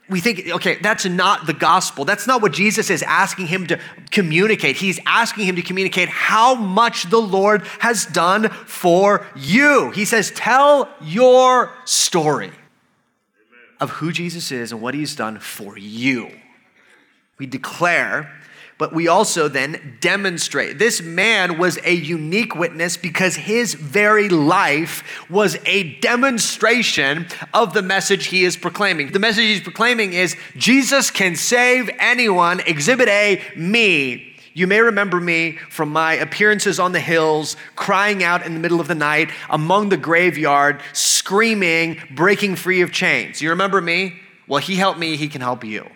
we 0.09 0.21
think, 0.21 0.49
okay, 0.49 0.79
that's 0.81 1.05
not 1.05 1.47
the 1.47 1.53
gospel. 1.53 2.05
That's 2.05 2.27
not 2.27 2.41
what 2.41 2.53
Jesus 2.53 2.89
is 2.89 3.03
asking 3.03 3.49
him 3.49 3.67
to 3.67 3.79
communicate. 4.11 4.77
He's 4.77 4.99
asking 5.05 5.45
him 5.45 5.57
to 5.57 5.63
communicate 5.63 6.09
how 6.09 6.55
much 6.55 7.11
the 7.11 7.19
Lord 7.21 7.67
has 7.81 8.07
done 8.07 8.49
for 8.49 9.27
you. 9.37 9.91
He 9.91 10.05
says, 10.07 10.31
tell 10.31 10.89
your 11.01 11.73
story 11.85 12.53
of 13.81 13.91
who 13.91 14.11
Jesus 14.11 14.51
is 14.51 14.73
and 14.73 14.81
what 14.81 14.95
he's 14.95 15.15
done 15.15 15.39
for 15.39 15.77
you. 15.77 16.31
We 17.39 17.47
declare 17.47 18.33
but 18.79 18.93
we 18.93 19.09
also 19.09 19.49
then 19.49 19.99
demonstrate. 20.01 20.79
This 20.79 21.03
man 21.03 21.59
was 21.59 21.79
a 21.85 21.93
unique 21.93 22.55
witness 22.55 22.97
because 22.97 23.35
his 23.35 23.75
very 23.75 24.29
life 24.29 25.03
was 25.29 25.59
a 25.67 25.95
demonstration 25.99 27.27
of 27.53 27.75
the 27.75 27.83
message 27.83 28.27
he 28.27 28.45
is 28.45 28.57
proclaiming. 28.57 29.11
The 29.11 29.19
message 29.19 29.45
he's 29.45 29.61
proclaiming 29.61 30.13
is 30.13 30.37
Jesus 30.57 31.11
can 31.11 31.35
save 31.35 31.91
anyone. 31.99 32.61
Exhibit 32.61 33.09
A, 33.09 33.43
me. 33.57 34.37
You 34.55 34.67
may 34.67 34.81
remember 34.81 35.21
me 35.21 35.53
from 35.71 35.91
my 35.91 36.15
appearances 36.15 36.81
on 36.81 36.93
the 36.93 37.01
hills, 37.01 37.57
crying 37.77 38.25
out 38.25 38.45
in 38.45 38.55
the 38.55 38.61
middle 38.61 38.81
of 38.81 38.89
the 38.89 38.95
night, 38.95 39.31
among 39.51 39.89
the 39.89 39.97
graveyard, 39.97 40.81
screaming, 40.93 42.01
breaking 42.11 42.57
free 42.57 42.81
of 42.81 42.91
chains. 42.91 43.41
You 43.41 43.51
remember 43.51 43.81
me? 43.81 44.21
Well, 44.49 44.61
he 44.61 44.75
helped 44.75 44.99
me, 44.99 45.17
he 45.17 45.29
can 45.29 45.43
help 45.43 45.63
you. 45.63 45.87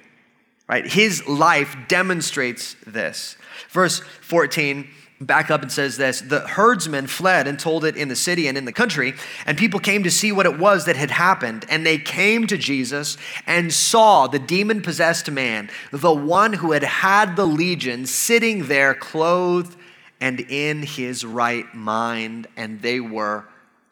Right? 0.73 0.87
His 0.87 1.29
life 1.29 1.77
demonstrates 1.87 2.77
this. 2.87 3.37
Verse 3.69 4.01
14 4.23 4.89
back 5.21 5.51
up 5.51 5.61
and 5.61 5.71
says 5.71 5.99
this 5.99 6.23
the 6.23 6.41
herdsmen 6.41 7.07
fled 7.07 7.47
and 7.47 7.59
told 7.59 7.85
it 7.85 7.95
in 7.95 8.09
the 8.09 8.17
city 8.17 8.49
and 8.49 8.57
in 8.57 8.65
the 8.65 8.73
country 8.73 9.15
and 9.47 9.57
people 9.59 9.79
came 9.79 10.03
to 10.03 10.11
see 10.11 10.33
what 10.33 10.47
it 10.47 10.59
was 10.59 10.87
that 10.87 10.97
had 10.97 11.13
happened 11.13 11.65
and 11.69 11.87
they 11.87 11.97
came 11.97 12.45
to 12.45 12.59
jesus 12.59 13.17
and 13.47 13.73
saw 13.73 14.27
the 14.27 14.41
demon 14.41 14.83
possessed 14.83 15.31
man 15.31 15.71
the 15.93 16.13
one 16.13 16.55
who 16.55 16.73
had 16.73 16.83
had 16.83 17.37
the 17.37 17.47
legion 17.47 18.05
sitting 18.05 18.67
there 18.67 18.95
clothed 18.95 19.77
and 20.21 20.41
in 20.41 20.83
his 20.83 21.25
right 21.25 21.73
mind 21.73 22.49
and 22.57 22.83
they 22.83 22.99
were 22.99 23.45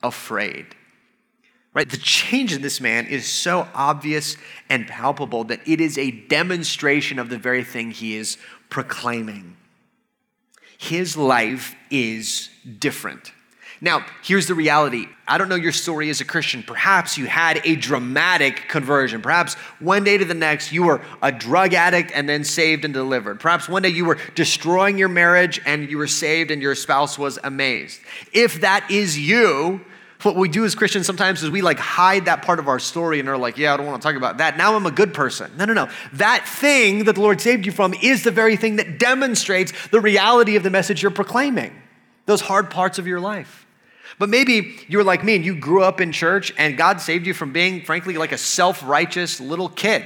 afraid 0.02 0.66
Right? 1.72 1.88
The 1.88 1.96
change 1.96 2.52
in 2.52 2.62
this 2.62 2.80
man 2.80 3.06
is 3.06 3.26
so 3.26 3.68
obvious 3.74 4.36
and 4.68 4.88
palpable 4.88 5.44
that 5.44 5.60
it 5.68 5.80
is 5.80 5.98
a 5.98 6.10
demonstration 6.10 7.18
of 7.18 7.28
the 7.28 7.38
very 7.38 7.62
thing 7.62 7.92
he 7.92 8.16
is 8.16 8.38
proclaiming. 8.70 9.56
His 10.78 11.16
life 11.16 11.76
is 11.90 12.48
different. 12.78 13.32
Now, 13.82 14.04
here's 14.22 14.46
the 14.46 14.54
reality. 14.54 15.06
I 15.26 15.38
don't 15.38 15.48
know 15.48 15.54
your 15.54 15.72
story 15.72 16.10
as 16.10 16.20
a 16.20 16.24
Christian. 16.24 16.62
Perhaps 16.62 17.16
you 17.16 17.24
had 17.26 17.62
a 17.64 17.76
dramatic 17.76 18.68
conversion. 18.68 19.22
Perhaps 19.22 19.54
one 19.78 20.04
day 20.04 20.18
to 20.18 20.24
the 20.24 20.34
next, 20.34 20.70
you 20.70 20.82
were 20.82 21.00
a 21.22 21.32
drug 21.32 21.72
addict 21.72 22.12
and 22.14 22.28
then 22.28 22.44
saved 22.44 22.84
and 22.84 22.92
delivered. 22.92 23.40
Perhaps 23.40 23.68
one 23.70 23.80
day 23.80 23.88
you 23.88 24.04
were 24.04 24.18
destroying 24.34 24.98
your 24.98 25.08
marriage 25.08 25.60
and 25.64 25.90
you 25.90 25.96
were 25.96 26.06
saved 26.06 26.50
and 26.50 26.60
your 26.60 26.74
spouse 26.74 27.18
was 27.18 27.38
amazed. 27.42 28.00
If 28.34 28.60
that 28.60 28.90
is 28.90 29.18
you, 29.18 29.80
what 30.24 30.36
we 30.36 30.48
do 30.48 30.64
as 30.64 30.74
Christians 30.74 31.06
sometimes 31.06 31.42
is 31.42 31.50
we 31.50 31.62
like 31.62 31.78
hide 31.78 32.26
that 32.26 32.42
part 32.42 32.58
of 32.58 32.68
our 32.68 32.78
story 32.78 33.20
and 33.20 33.28
are 33.28 33.38
like, 33.38 33.58
yeah, 33.58 33.74
I 33.74 33.76
don't 33.76 33.86
want 33.86 34.00
to 34.00 34.06
talk 34.06 34.16
about 34.16 34.38
that. 34.38 34.56
Now 34.56 34.74
I'm 34.74 34.86
a 34.86 34.90
good 34.90 35.14
person. 35.14 35.50
No, 35.56 35.64
no, 35.64 35.72
no. 35.72 35.88
That 36.14 36.46
thing 36.46 37.04
that 37.04 37.14
the 37.14 37.20
Lord 37.20 37.40
saved 37.40 37.66
you 37.66 37.72
from 37.72 37.94
is 37.94 38.24
the 38.24 38.30
very 38.30 38.56
thing 38.56 38.76
that 38.76 38.98
demonstrates 38.98 39.72
the 39.88 40.00
reality 40.00 40.56
of 40.56 40.62
the 40.62 40.70
message 40.70 41.02
you're 41.02 41.10
proclaiming, 41.10 41.72
those 42.26 42.40
hard 42.40 42.70
parts 42.70 42.98
of 42.98 43.06
your 43.06 43.20
life. 43.20 43.66
But 44.18 44.28
maybe 44.28 44.76
you're 44.88 45.04
like 45.04 45.24
me 45.24 45.36
and 45.36 45.44
you 45.44 45.54
grew 45.54 45.82
up 45.82 46.00
in 46.00 46.12
church 46.12 46.52
and 46.58 46.76
God 46.76 47.00
saved 47.00 47.26
you 47.26 47.32
from 47.32 47.52
being, 47.52 47.82
frankly, 47.82 48.18
like 48.18 48.32
a 48.32 48.38
self 48.38 48.86
righteous 48.86 49.40
little 49.40 49.68
kid 49.68 50.04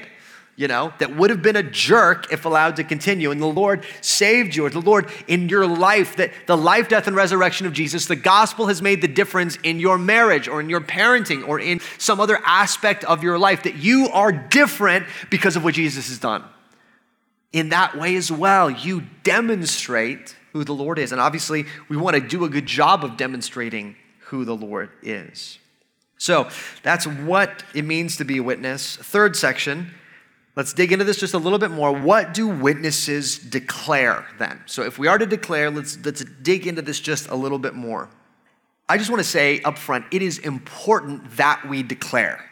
you 0.56 0.68
know, 0.68 0.92
that 0.98 1.16
would 1.16 1.30
have 1.30 1.42
been 1.42 1.56
a 1.56 1.62
jerk 1.62 2.32
if 2.32 2.44
allowed 2.44 2.76
to 2.76 2.84
continue. 2.84 3.30
And 3.30 3.40
the 3.40 3.46
Lord 3.46 3.84
saved 4.00 4.54
you, 4.54 4.64
or 4.66 4.70
the 4.70 4.80
Lord 4.80 5.10
in 5.26 5.48
your 5.48 5.66
life, 5.66 6.16
that 6.16 6.32
the 6.46 6.56
life, 6.56 6.88
death, 6.88 7.06
and 7.06 7.16
resurrection 7.16 7.66
of 7.66 7.72
Jesus, 7.72 8.06
the 8.06 8.16
gospel 8.16 8.66
has 8.68 8.80
made 8.80 9.00
the 9.00 9.08
difference 9.08 9.58
in 9.64 9.80
your 9.80 9.98
marriage 9.98 10.46
or 10.46 10.60
in 10.60 10.70
your 10.70 10.80
parenting 10.80 11.46
or 11.46 11.58
in 11.58 11.80
some 11.98 12.20
other 12.20 12.38
aspect 12.44 13.02
of 13.04 13.22
your 13.24 13.38
life, 13.38 13.64
that 13.64 13.76
you 13.76 14.08
are 14.12 14.30
different 14.30 15.06
because 15.28 15.56
of 15.56 15.64
what 15.64 15.74
Jesus 15.74 16.08
has 16.08 16.18
done. 16.18 16.44
In 17.52 17.70
that 17.70 17.96
way 17.96 18.14
as 18.14 18.30
well, 18.30 18.70
you 18.70 19.04
demonstrate 19.24 20.36
who 20.52 20.62
the 20.62 20.74
Lord 20.74 21.00
is. 21.00 21.10
And 21.10 21.20
obviously, 21.20 21.66
we 21.88 21.96
want 21.96 22.14
to 22.14 22.20
do 22.20 22.44
a 22.44 22.48
good 22.48 22.66
job 22.66 23.04
of 23.04 23.16
demonstrating 23.16 23.96
who 24.26 24.44
the 24.44 24.54
Lord 24.54 24.90
is. 25.02 25.58
So 26.16 26.48
that's 26.84 27.06
what 27.06 27.64
it 27.74 27.84
means 27.84 28.16
to 28.18 28.24
be 28.24 28.38
a 28.38 28.42
witness. 28.42 28.96
Third 28.96 29.36
section 29.36 29.92
Let's 30.56 30.72
dig 30.72 30.92
into 30.92 31.04
this 31.04 31.18
just 31.18 31.34
a 31.34 31.38
little 31.38 31.58
bit 31.58 31.72
more. 31.72 31.92
What 31.92 32.32
do 32.32 32.46
witnesses 32.46 33.38
declare 33.38 34.24
then? 34.38 34.62
So 34.66 34.82
if 34.82 34.98
we 34.98 35.08
are 35.08 35.18
to 35.18 35.26
declare, 35.26 35.70
let's, 35.70 35.98
let's 36.04 36.24
dig 36.24 36.66
into 36.66 36.80
this 36.80 37.00
just 37.00 37.28
a 37.28 37.34
little 37.34 37.58
bit 37.58 37.74
more. 37.74 38.08
I 38.88 38.98
just 38.98 39.10
want 39.10 39.20
to 39.20 39.28
say 39.28 39.60
up 39.62 39.78
front, 39.78 40.04
it 40.12 40.22
is 40.22 40.38
important 40.38 41.36
that 41.38 41.66
we 41.68 41.82
declare. 41.82 42.48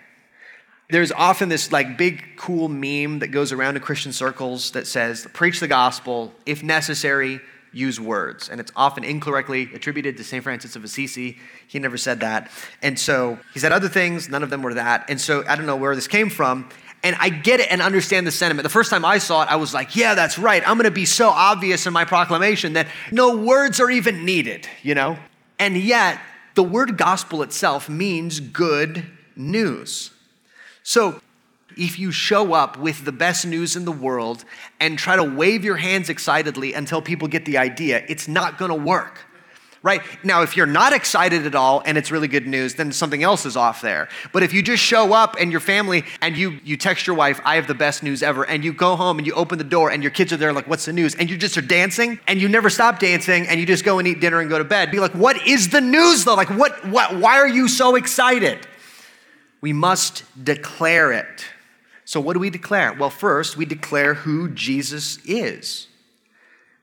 There's 0.91 1.13
often 1.13 1.49
this 1.49 1.71
like 1.71 1.97
big 1.97 2.37
cool 2.37 2.69
meme 2.69 3.21
that 3.21 3.29
goes 3.29 3.53
around 3.53 3.77
in 3.77 3.83
Christian 3.83 4.13
circles 4.13 4.73
that 4.73 4.87
says, 4.87 5.27
preach 5.33 5.61
the 5.61 5.69
gospel, 5.69 6.35
if 6.45 6.63
necessary, 6.63 7.41
use 7.73 7.99
words. 7.99 8.49
And 8.49 8.61
it's 8.61 8.73
often 8.77 9.05
incorrectly 9.05 9.71
attributed 9.75 10.17
to 10.19 10.25
St. 10.25 10.43
Francis 10.43 10.77
of 10.77 10.85
Assisi. 10.85 11.39
He 11.67 11.79
never 11.79 11.97
said 11.97 12.21
that. 12.21 12.51
And 12.83 12.99
so 12.99 13.39
he 13.55 13.61
said 13.61 13.73
other 13.73 13.89
things, 13.89 14.29
none 14.29 14.43
of 14.43 14.51
them 14.51 14.63
were 14.63 14.75
that. 14.75 15.09
And 15.09 15.21
so 15.21 15.45
I 15.49 15.57
don't 15.57 15.67
know 15.67 15.77
where 15.77 15.95
this 15.95 16.09
came 16.09 16.29
from. 16.29 16.69
And 17.05 17.17
I 17.19 17.31
get 17.31 17.61
it 17.61 17.71
and 17.71 17.83
understand 17.83 18.27
the 18.27 18.31
sentiment. 18.31 18.63
The 18.63 18.71
first 18.71 18.91
time 18.91 19.05
I 19.05 19.19
saw 19.19 19.43
it, 19.43 19.51
I 19.51 19.57
was 19.57 19.75
like, 19.75 19.97
yeah, 19.97 20.15
that's 20.15 20.39
right. 20.39 20.63
I'm 20.67 20.77
going 20.77 20.85
to 20.85 20.91
be 20.93 21.05
so 21.05 21.31
obvious 21.31 21.87
in 21.87 21.93
my 21.93 22.05
proclamation 22.05 22.75
that 22.75 22.87
no 23.11 23.37
words 23.37 23.81
are 23.81 23.91
even 23.91 24.25
needed, 24.25 24.69
you 24.83 24.95
know? 24.95 25.19
And 25.59 25.77
yet, 25.77 26.21
the 26.55 26.63
word 26.63 26.97
gospel 26.97 27.43
itself 27.43 27.89
means 27.89 28.39
good 28.39 29.05
news. 29.35 30.11
So, 30.85 31.21
if 31.77 31.99
you 31.99 32.13
show 32.13 32.53
up 32.53 32.77
with 32.79 33.05
the 33.05 33.13
best 33.13 33.47
news 33.47 33.77
in 33.77 33.85
the 33.85 33.93
world 33.93 34.45
and 34.79 34.99
try 34.99 35.17
to 35.17 35.25
wave 35.25 35.65
your 35.65 35.77
hands 35.77 36.11
excitedly 36.11 36.75
until 36.75 37.01
people 37.01 37.29
get 37.29 37.47
the 37.47 37.59
idea, 37.59 38.05
it's 38.09 38.29
not 38.29 38.59
going 38.59 38.71
to 38.71 38.77
work 38.77 39.21
right? 39.83 40.01
Now, 40.25 40.43
if 40.43 40.57
you're 40.57 40.67
not 40.67 40.93
excited 40.93 41.45
at 41.47 41.55
all 41.55 41.83
and 41.85 41.99
it's 41.99 42.11
really 42.11 42.29
good 42.29 42.47
news, 42.47 42.75
then 42.75 42.93
something 42.93 43.23
else 43.23 43.45
is 43.45 43.57
off 43.57 43.81
there. 43.81 44.09
But 44.33 44.43
if 44.43 44.53
you 44.53 44.63
just 44.63 44.83
show 44.83 45.13
up 45.13 45.37
and 45.41 45.51
your 45.51 45.61
family 45.61 46.05
and 46.21 46.37
you 46.37 46.61
you 46.65 46.77
text 46.77 47.07
your 47.07 47.17
wife, 47.17 47.41
I 47.45 47.57
have 47.57 47.67
the 47.67 47.75
best 47.75 48.03
news 48.03 48.23
ever, 48.23 48.45
and 48.45 48.65
you 48.65 48.73
go 48.73 48.97
home 48.97 49.19
and 49.19 49.27
you 49.27 49.35
open 49.35 49.59
the 49.59 49.65
door 49.65 49.91
and 49.91 50.03
your 50.03 50.13
kids 50.13 50.33
are 50.33 50.37
there 50.37 50.53
like, 50.53 50.69
what's 50.69 50.85
the 50.85 50.93
news? 50.93 51.15
And 51.17 51.29
you 51.29 51.37
just 51.37 51.59
are 51.59 51.63
dancing 51.63 52.21
and 52.29 52.41
you 52.41 52.49
never 52.49 52.71
stop 52.71 52.99
dancing 52.99 53.49
and 53.49 53.59
you 53.59 53.67
just 53.67 53.85
go 53.85 53.99
and 53.99 54.07
eat 54.07 54.21
dinner 54.21 54.41
and 54.41 54.49
go 54.49 54.59
to 54.59 54.65
bed. 54.65 54.91
Be 54.91 55.01
like, 55.01 55.15
what 55.15 55.47
is 55.47 55.71
the 55.71 55.81
news 55.81 56.25
though? 56.25 56.35
Like, 56.35 56.51
what, 56.51 56.87
what, 56.87 57.17
why 57.17 57.39
are 57.39 57.49
you 57.49 57.69
so 57.69 57.97
excited? 57.97 58.67
We 59.61 59.73
must 59.73 60.25
declare 60.45 61.13
it. 61.13 61.47
So, 62.05 62.21
what 62.21 62.35
do 62.35 62.41
we 62.41 62.51
declare? 62.51 62.93
Well, 62.93 63.11
first, 63.11 63.57
we 63.57 63.65
declare 63.65 64.15
who 64.15 64.49
Jesus 64.51 65.19
is. 65.25 65.87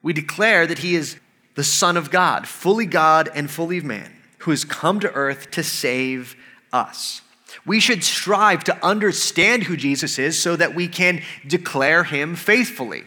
We 0.01 0.13
declare 0.13 0.65
that 0.65 0.79
he 0.79 0.95
is 0.95 1.19
the 1.59 1.63
Son 1.65 1.97
of 1.97 2.09
God, 2.09 2.47
fully 2.47 2.85
God 2.85 3.29
and 3.35 3.51
fully 3.51 3.81
man, 3.81 4.09
who 4.37 4.51
has 4.51 4.63
come 4.63 5.01
to 5.01 5.11
earth 5.11 5.51
to 5.51 5.61
save 5.61 6.37
us. 6.71 7.21
We 7.65 7.81
should 7.81 8.01
strive 8.01 8.63
to 8.63 8.85
understand 8.85 9.63
who 9.63 9.75
Jesus 9.75 10.17
is 10.17 10.41
so 10.41 10.55
that 10.55 10.73
we 10.73 10.87
can 10.87 11.21
declare 11.45 12.05
him 12.05 12.37
faithfully. 12.37 13.03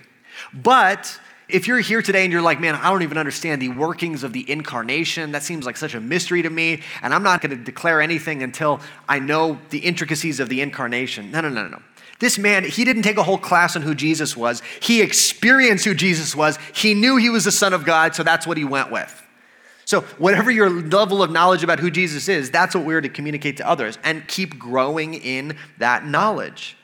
But 0.52 1.18
if 1.48 1.66
you're 1.66 1.80
here 1.80 2.02
today 2.02 2.24
and 2.24 2.30
you're 2.30 2.42
like, 2.42 2.60
man, 2.60 2.74
I 2.74 2.90
don't 2.90 3.00
even 3.00 3.16
understand 3.16 3.62
the 3.62 3.70
workings 3.70 4.22
of 4.22 4.34
the 4.34 4.50
incarnation, 4.50 5.32
that 5.32 5.42
seems 5.42 5.64
like 5.64 5.78
such 5.78 5.94
a 5.94 6.00
mystery 6.02 6.42
to 6.42 6.50
me, 6.50 6.82
and 7.00 7.14
I'm 7.14 7.22
not 7.22 7.40
going 7.40 7.56
to 7.56 7.64
declare 7.64 8.02
anything 8.02 8.42
until 8.42 8.82
I 9.08 9.18
know 9.18 9.58
the 9.70 9.78
intricacies 9.78 10.40
of 10.40 10.50
the 10.50 10.60
incarnation. 10.60 11.30
No, 11.30 11.40
no, 11.40 11.48
no, 11.48 11.68
no. 11.68 11.80
This 12.22 12.38
man, 12.38 12.62
he 12.62 12.84
didn't 12.84 13.02
take 13.02 13.16
a 13.16 13.22
whole 13.24 13.36
class 13.36 13.74
on 13.74 13.82
who 13.82 13.96
Jesus 13.96 14.36
was. 14.36 14.62
He 14.78 15.02
experienced 15.02 15.84
who 15.84 15.92
Jesus 15.92 16.36
was. 16.36 16.56
He 16.72 16.94
knew 16.94 17.16
he 17.16 17.28
was 17.28 17.42
the 17.42 17.50
Son 17.50 17.72
of 17.72 17.84
God, 17.84 18.14
so 18.14 18.22
that's 18.22 18.46
what 18.46 18.56
he 18.56 18.62
went 18.62 18.92
with. 18.92 19.20
So, 19.86 20.02
whatever 20.18 20.48
your 20.52 20.70
level 20.70 21.20
of 21.20 21.32
knowledge 21.32 21.64
about 21.64 21.80
who 21.80 21.90
Jesus 21.90 22.28
is, 22.28 22.48
that's 22.48 22.76
what 22.76 22.84
we're 22.84 23.00
to 23.00 23.08
communicate 23.08 23.56
to 23.56 23.68
others 23.68 23.98
and 24.04 24.28
keep 24.28 24.56
growing 24.56 25.14
in 25.14 25.56
that 25.78 26.06
knowledge. 26.06 26.76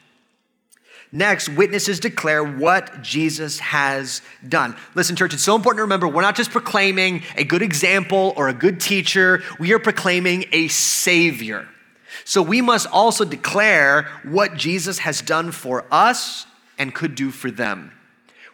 Next, 1.13 1.49
witnesses 1.49 2.01
declare 2.01 2.43
what 2.43 3.01
Jesus 3.03 3.61
has 3.61 4.23
done. 4.49 4.75
Listen, 4.97 5.15
church, 5.15 5.35
it's 5.35 5.45
so 5.45 5.55
important 5.55 5.79
to 5.79 5.83
remember 5.83 6.09
we're 6.09 6.21
not 6.21 6.35
just 6.35 6.51
proclaiming 6.51 7.23
a 7.37 7.45
good 7.45 7.63
example 7.63 8.35
or 8.37 8.49
a 8.49 8.53
good 8.53 8.81
teacher, 8.81 9.45
we 9.61 9.73
are 9.73 9.79
proclaiming 9.79 10.47
a 10.51 10.67
Savior. 10.67 11.69
So 12.25 12.43
we 12.43 12.61
must 12.61 12.87
also 12.87 13.25
declare 13.25 14.09
what 14.25 14.57
Jesus 14.57 14.99
has 15.01 15.21
done 15.23 15.53
for 15.53 15.85
us 15.91 16.47
and 16.79 16.95
could 16.95 17.15
do 17.15 17.31
for 17.31 17.51
them. 17.51 17.93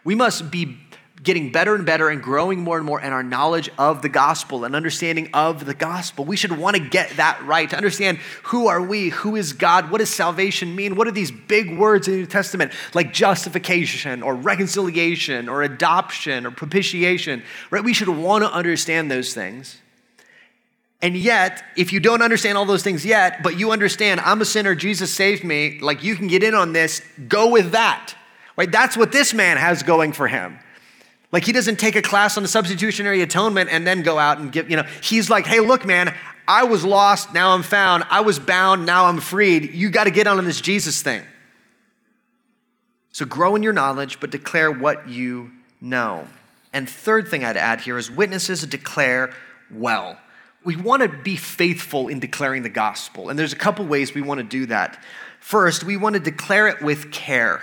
We 0.03 0.15
must 0.15 0.51
be 0.51 0.77
getting 1.25 1.51
better 1.51 1.75
and 1.75 1.85
better 1.85 2.09
and 2.09 2.21
growing 2.21 2.59
more 2.59 2.77
and 2.77 2.85
more 2.85 3.01
in 3.01 3.11
our 3.11 3.23
knowledge 3.23 3.69
of 3.77 4.01
the 4.01 4.09
gospel 4.09 4.63
and 4.63 4.75
understanding 4.75 5.29
of 5.33 5.65
the 5.65 5.73
gospel. 5.73 6.23
We 6.23 6.35
should 6.37 6.51
want 6.51 6.77
to 6.77 6.81
get 6.81 7.17
that 7.17 7.41
right 7.43 7.69
to 7.69 7.75
understand 7.75 8.19
who 8.43 8.67
are 8.67 8.81
we, 8.81 9.09
who 9.09 9.35
is 9.35 9.53
God, 9.53 9.89
what 9.89 9.97
does 9.97 10.09
salvation 10.09 10.75
mean, 10.75 10.95
what 10.95 11.07
are 11.07 11.11
these 11.11 11.31
big 11.31 11.77
words 11.77 12.07
in 12.07 12.13
the 12.13 12.19
New 12.19 12.25
Testament 12.27 12.71
like 12.93 13.11
justification 13.11 14.21
or 14.21 14.35
reconciliation 14.35 15.49
or 15.49 15.63
adoption 15.63 16.45
or 16.45 16.51
propitiation, 16.51 17.41
right? 17.71 17.83
We 17.83 17.93
should 17.93 18.09
want 18.09 18.43
to 18.43 18.51
understand 18.51 19.09
those 19.09 19.33
things. 19.33 19.81
And 21.01 21.15
yet, 21.15 21.63
if 21.75 21.93
you 21.93 21.99
don't 21.99 22.21
understand 22.21 22.57
all 22.57 22.65
those 22.65 22.83
things 22.83 23.05
yet, 23.05 23.43
but 23.43 23.59
you 23.59 23.71
understand, 23.71 24.21
I'm 24.21 24.41
a 24.41 24.45
sinner, 24.45 24.75
Jesus 24.75 25.13
saved 25.13 25.43
me, 25.43 25.79
like 25.79 26.03
you 26.03 26.15
can 26.15 26.27
get 26.27 26.41
in 26.43 26.55
on 26.55 26.73
this, 26.73 27.01
go 27.27 27.49
with 27.49 27.71
that. 27.71 28.15
Right? 28.57 28.71
That's 28.71 28.95
what 28.95 29.11
this 29.11 29.33
man 29.33 29.57
has 29.57 29.83
going 29.83 30.13
for 30.13 30.27
him. 30.27 30.57
Like 31.31 31.43
he 31.43 31.51
doesn't 31.51 31.79
take 31.79 31.95
a 31.95 32.01
class 32.01 32.37
on 32.37 32.43
the 32.43 32.49
substitutionary 32.49 33.21
atonement 33.21 33.69
and 33.71 33.85
then 33.85 34.03
go 34.03 34.17
out 34.17 34.39
and 34.39 34.51
give, 34.51 34.69
you 34.69 34.77
know, 34.77 34.85
he's 35.01 35.29
like, 35.29 35.45
hey, 35.45 35.59
look, 35.59 35.85
man, 35.85 36.15
I 36.47 36.63
was 36.63 36.85
lost, 36.85 37.33
now 37.33 37.51
I'm 37.51 37.63
found. 37.63 38.05
I 38.09 38.21
was 38.21 38.39
bound, 38.39 38.85
now 38.85 39.05
I'm 39.05 39.19
freed. 39.19 39.73
You 39.73 39.89
got 39.89 40.05
to 40.05 40.11
get 40.11 40.27
on 40.27 40.43
this 40.45 40.61
Jesus 40.61 41.01
thing. 41.01 41.23
So 43.11 43.25
grow 43.25 43.55
in 43.55 43.63
your 43.63 43.73
knowledge, 43.73 44.19
but 44.19 44.29
declare 44.29 44.71
what 44.71 45.09
you 45.09 45.51
know. 45.81 46.27
And 46.71 46.89
third 46.89 47.27
thing 47.27 47.43
I'd 47.43 47.57
add 47.57 47.81
here 47.81 47.97
is 47.97 48.09
witnesses 48.11 48.65
declare 48.65 49.33
well 49.71 50.17
we 50.65 50.75
want 50.75 51.03
to 51.03 51.07
be 51.07 51.35
faithful 51.35 52.07
in 52.07 52.19
declaring 52.19 52.63
the 52.63 52.69
gospel. 52.69 53.29
And 53.29 53.37
there's 53.37 53.53
a 53.53 53.57
couple 53.57 53.85
ways 53.85 54.13
we 54.13 54.21
want 54.21 54.39
to 54.39 54.43
do 54.43 54.65
that. 54.65 55.01
First, 55.39 55.83
we 55.83 55.95
want 55.95 56.15
to 56.15 56.19
declare 56.19 56.67
it 56.67 56.81
with 56.81 57.11
care. 57.11 57.61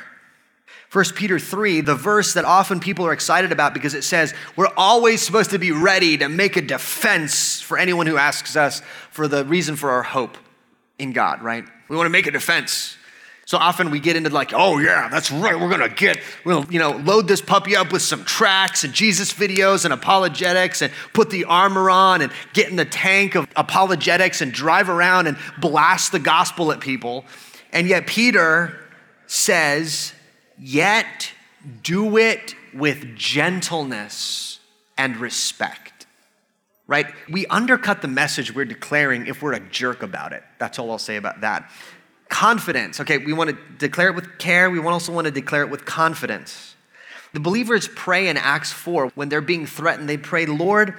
1 0.92 1.04
Peter 1.16 1.38
3, 1.38 1.80
the 1.80 1.94
verse 1.94 2.34
that 2.34 2.44
often 2.44 2.78
people 2.78 3.06
are 3.06 3.12
excited 3.12 3.50
about 3.50 3.74
because 3.74 3.94
it 3.94 4.04
says 4.04 4.34
we're 4.56 4.72
always 4.76 5.20
supposed 5.22 5.50
to 5.50 5.58
be 5.58 5.72
ready 5.72 6.18
to 6.18 6.28
make 6.28 6.56
a 6.56 6.62
defense 6.62 7.60
for 7.60 7.76
anyone 7.76 8.06
who 8.06 8.16
asks 8.16 8.56
us 8.56 8.82
for 9.10 9.26
the 9.26 9.44
reason 9.46 9.74
for 9.74 9.90
our 9.90 10.02
hope 10.02 10.36
in 10.98 11.12
God, 11.12 11.42
right? 11.42 11.64
We 11.88 11.96
want 11.96 12.06
to 12.06 12.10
make 12.10 12.26
a 12.26 12.30
defense. 12.30 12.96
So 13.52 13.58
often 13.58 13.90
we 13.90 14.00
get 14.00 14.16
into 14.16 14.30
like, 14.30 14.52
oh 14.54 14.78
yeah, 14.78 15.10
that's 15.10 15.30
right. 15.30 15.60
We're 15.60 15.68
gonna 15.68 15.90
get, 15.90 16.18
we'll 16.42 16.64
you 16.70 16.78
know, 16.78 16.92
load 16.92 17.28
this 17.28 17.42
puppy 17.42 17.76
up 17.76 17.92
with 17.92 18.00
some 18.00 18.24
tracks 18.24 18.82
and 18.82 18.94
Jesus 18.94 19.30
videos 19.30 19.84
and 19.84 19.92
apologetics 19.92 20.80
and 20.80 20.90
put 21.12 21.28
the 21.28 21.44
armor 21.44 21.90
on 21.90 22.22
and 22.22 22.32
get 22.54 22.70
in 22.70 22.76
the 22.76 22.86
tank 22.86 23.34
of 23.34 23.46
apologetics 23.54 24.40
and 24.40 24.52
drive 24.52 24.88
around 24.88 25.26
and 25.26 25.36
blast 25.60 26.12
the 26.12 26.18
gospel 26.18 26.72
at 26.72 26.80
people. 26.80 27.26
And 27.74 27.86
yet 27.86 28.06
Peter 28.06 28.80
says, 29.26 30.14
yet 30.58 31.32
do 31.82 32.16
it 32.16 32.54
with 32.72 33.14
gentleness 33.16 34.60
and 34.96 35.18
respect. 35.18 36.06
Right? 36.86 37.04
We 37.28 37.44
undercut 37.48 38.00
the 38.00 38.08
message 38.08 38.54
we're 38.54 38.64
declaring 38.64 39.26
if 39.26 39.42
we're 39.42 39.52
a 39.52 39.60
jerk 39.60 40.02
about 40.02 40.32
it. 40.32 40.42
That's 40.58 40.78
all 40.78 40.90
I'll 40.90 40.96
say 40.96 41.16
about 41.16 41.42
that. 41.42 41.70
Confidence. 42.32 42.98
Okay, 42.98 43.18
we 43.18 43.34
want 43.34 43.50
to 43.50 43.56
declare 43.76 44.08
it 44.08 44.14
with 44.14 44.38
care. 44.38 44.70
We 44.70 44.80
also 44.80 45.12
want 45.12 45.26
to 45.26 45.30
declare 45.30 45.62
it 45.62 45.70
with 45.70 45.84
confidence. 45.84 46.74
The 47.34 47.40
believers 47.40 47.88
pray 47.94 48.26
in 48.26 48.38
Acts 48.38 48.72
4 48.72 49.08
when 49.14 49.28
they're 49.28 49.42
being 49.42 49.66
threatened. 49.66 50.08
They 50.08 50.16
pray, 50.16 50.46
Lord, 50.46 50.94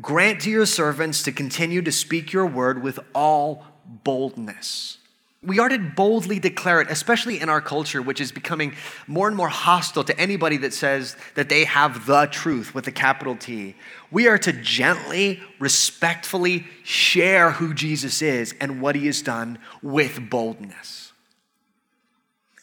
grant 0.00 0.40
to 0.42 0.50
your 0.50 0.64
servants 0.64 1.22
to 1.24 1.32
continue 1.32 1.82
to 1.82 1.92
speak 1.92 2.32
your 2.32 2.46
word 2.46 2.82
with 2.82 2.98
all 3.14 3.66
boldness. 3.84 4.96
We 5.44 5.58
are 5.58 5.68
to 5.68 5.78
boldly 5.78 6.38
declare 6.38 6.80
it, 6.80 6.88
especially 6.88 7.40
in 7.40 7.48
our 7.48 7.60
culture, 7.60 8.00
which 8.00 8.20
is 8.20 8.30
becoming 8.30 8.76
more 9.08 9.26
and 9.26 9.36
more 9.36 9.48
hostile 9.48 10.04
to 10.04 10.18
anybody 10.18 10.56
that 10.58 10.72
says 10.72 11.16
that 11.34 11.48
they 11.48 11.64
have 11.64 12.06
the 12.06 12.26
truth 12.26 12.76
with 12.76 12.86
a 12.86 12.92
capital 12.92 13.34
T. 13.34 13.74
We 14.12 14.28
are 14.28 14.38
to 14.38 14.52
gently, 14.52 15.40
respectfully 15.58 16.66
share 16.84 17.50
who 17.50 17.74
Jesus 17.74 18.22
is 18.22 18.54
and 18.60 18.80
what 18.80 18.94
he 18.94 19.06
has 19.06 19.20
done 19.20 19.58
with 19.82 20.30
boldness. 20.30 21.12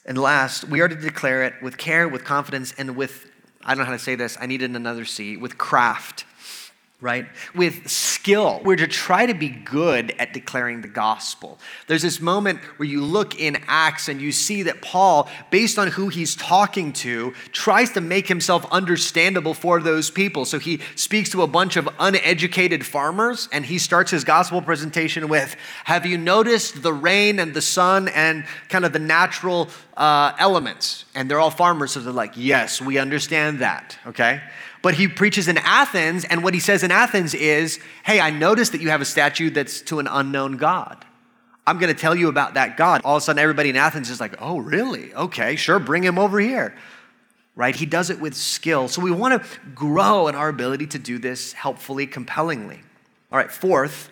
And 0.06 0.18
last, 0.18 0.64
we 0.64 0.80
are 0.80 0.88
to 0.88 0.96
declare 0.96 1.44
it 1.44 1.56
with 1.62 1.78
care, 1.78 2.08
with 2.08 2.24
confidence, 2.24 2.74
and 2.78 2.96
with, 2.96 3.30
I 3.62 3.76
don't 3.76 3.80
know 3.80 3.86
how 3.86 3.92
to 3.92 4.00
say 4.00 4.16
this, 4.16 4.38
I 4.40 4.46
needed 4.46 4.74
another 4.74 5.04
C, 5.04 5.36
with 5.36 5.58
craft. 5.58 6.24
Right? 7.02 7.28
With 7.56 7.90
skill. 7.90 8.60
We're 8.66 8.76
to 8.76 8.88
try 8.88 9.26
to 9.26 9.34
be 9.34 9.48
good 9.48 10.14
at 10.20 10.34
declaring 10.34 10.82
the 10.82 10.90
gospel. 10.90 11.58
There's 11.88 12.02
this 12.02 12.20
moment 12.20 12.60
where 12.78 12.90
you 12.90 13.02
look 13.02 13.40
in 13.40 13.58
Acts 13.68 14.10
and 14.10 14.20
you 14.20 14.34
see 14.34 14.64
that 14.64 14.82
Paul, 14.82 15.30
based 15.50 15.80
on 15.80 15.88
who 15.88 16.10
he's 16.10 16.36
talking 16.36 16.92
to, 16.94 17.34
tries 17.54 17.92
to 17.92 18.02
make 18.02 18.28
himself 18.28 18.70
understandable 18.70 19.54
for 19.54 19.80
those 19.80 20.12
people. 20.12 20.44
So 20.44 20.60
he 20.60 20.82
speaks 20.96 21.30
to 21.30 21.42
a 21.42 21.48
bunch 21.48 21.78
of 21.78 21.88
uneducated 22.00 22.86
farmers 22.86 23.48
and 23.54 23.66
he 23.66 23.78
starts 23.78 24.12
his 24.12 24.26
gospel 24.26 24.62
presentation 24.62 25.30
with 25.30 25.56
Have 25.86 26.06
you 26.06 26.18
noticed 26.18 26.84
the 26.84 26.94
rain 26.94 27.40
and 27.40 27.54
the 27.54 27.62
sun 27.62 28.10
and 28.10 28.46
kind 28.68 28.84
of 28.84 28.92
the 28.92 29.00
natural 29.00 29.70
uh, 29.96 30.34
elements? 30.38 31.06
And 31.16 31.32
they're 31.32 31.40
all 31.40 31.50
farmers, 31.50 31.92
so 31.92 32.02
they're 32.02 32.12
like, 32.12 32.34
Yes, 32.36 32.82
we 32.82 32.98
understand 32.98 33.60
that, 33.60 33.98
okay? 34.06 34.42
But 34.82 34.94
he 34.94 35.08
preaches 35.08 35.48
in 35.48 35.58
Athens, 35.58 36.24
and 36.26 36.44
what 36.44 36.54
he 36.54 36.60
says 36.60 36.84
in 36.84 36.92
Athens 36.92 37.34
is, 37.34 37.80
Hey, 38.04 38.20
I 38.20 38.30
noticed 38.30 38.72
that 38.72 38.82
you 38.82 38.90
have 38.90 39.02
a 39.02 39.06
statue 39.06 39.50
that's 39.50 39.82
to 39.84 40.00
an 40.00 40.08
unknown 40.08 40.58
God. 40.58 41.06
I'm 41.68 41.78
going 41.78 41.94
to 41.94 42.00
tell 42.00 42.16
you 42.16 42.30
about 42.30 42.54
that 42.54 42.78
God. 42.78 43.02
All 43.04 43.18
of 43.18 43.22
a 43.22 43.26
sudden, 43.26 43.40
everybody 43.40 43.70
in 43.70 43.76
Athens 43.76 44.10
is 44.10 44.20
like, 44.20 44.36
Oh, 44.40 44.58
really? 44.60 45.14
Okay, 45.14 45.56
sure, 45.56 45.80
bring 45.80 46.04
him 46.04 46.18
over 46.18 46.40
here. 46.40 46.76
Right? 47.56 47.76
He 47.76 47.86
does 47.86 48.10
it 48.10 48.22
with 48.22 48.36
skill. 48.36 48.88
So 48.88 49.02
we 49.02 49.12
want 49.12 49.42
to 49.42 49.50
grow 49.76 50.30
in 50.30 50.36
our 50.36 50.48
ability 50.48 50.88
to 50.88 51.00
do 51.00 51.20
this 51.20 51.52
helpfully, 51.52 52.08
compellingly. 52.08 52.82
All 53.32 53.38
right, 53.38 53.52
fourth, 53.52 54.10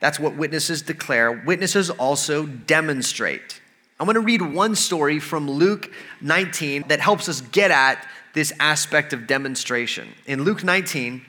that's 0.00 0.18
what 0.18 0.36
witnesses 0.36 0.80
declare. 0.80 1.30
Witnesses 1.30 1.90
also 1.90 2.46
demonstrate. 2.46 3.60
I'm 4.00 4.06
going 4.06 4.14
to 4.14 4.20
read 4.20 4.42
one 4.42 4.74
story 4.74 5.20
from 5.20 5.48
Luke 5.48 5.92
19 6.22 6.86
that 6.88 6.98
helps 6.98 7.28
us 7.28 7.40
get 7.40 7.70
at 7.70 8.04
this 8.34 8.52
aspect 8.58 9.12
of 9.12 9.26
demonstration. 9.26 10.08
In 10.26 10.42
Luke 10.42 10.64
19, 10.64 11.22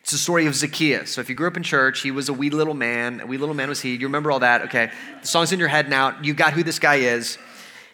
it's 0.00 0.12
the 0.12 0.18
story 0.18 0.46
of 0.46 0.54
Zacchaeus. 0.54 1.10
So 1.10 1.20
if 1.20 1.28
you 1.28 1.34
grew 1.34 1.48
up 1.48 1.56
in 1.56 1.64
church, 1.64 2.02
he 2.02 2.12
was 2.12 2.28
a 2.28 2.32
wee 2.32 2.50
little 2.50 2.74
man. 2.74 3.20
A 3.20 3.26
wee 3.26 3.38
little 3.38 3.56
man 3.56 3.68
was 3.68 3.80
he. 3.80 3.96
You 3.96 4.06
remember 4.06 4.30
all 4.30 4.38
that? 4.38 4.62
Okay. 4.62 4.92
The 5.20 5.26
song's 5.26 5.52
in 5.52 5.58
your 5.58 5.68
head 5.68 5.90
now. 5.90 6.16
You 6.22 6.32
got 6.32 6.52
who 6.52 6.62
this 6.62 6.78
guy 6.78 6.96
is. 6.96 7.36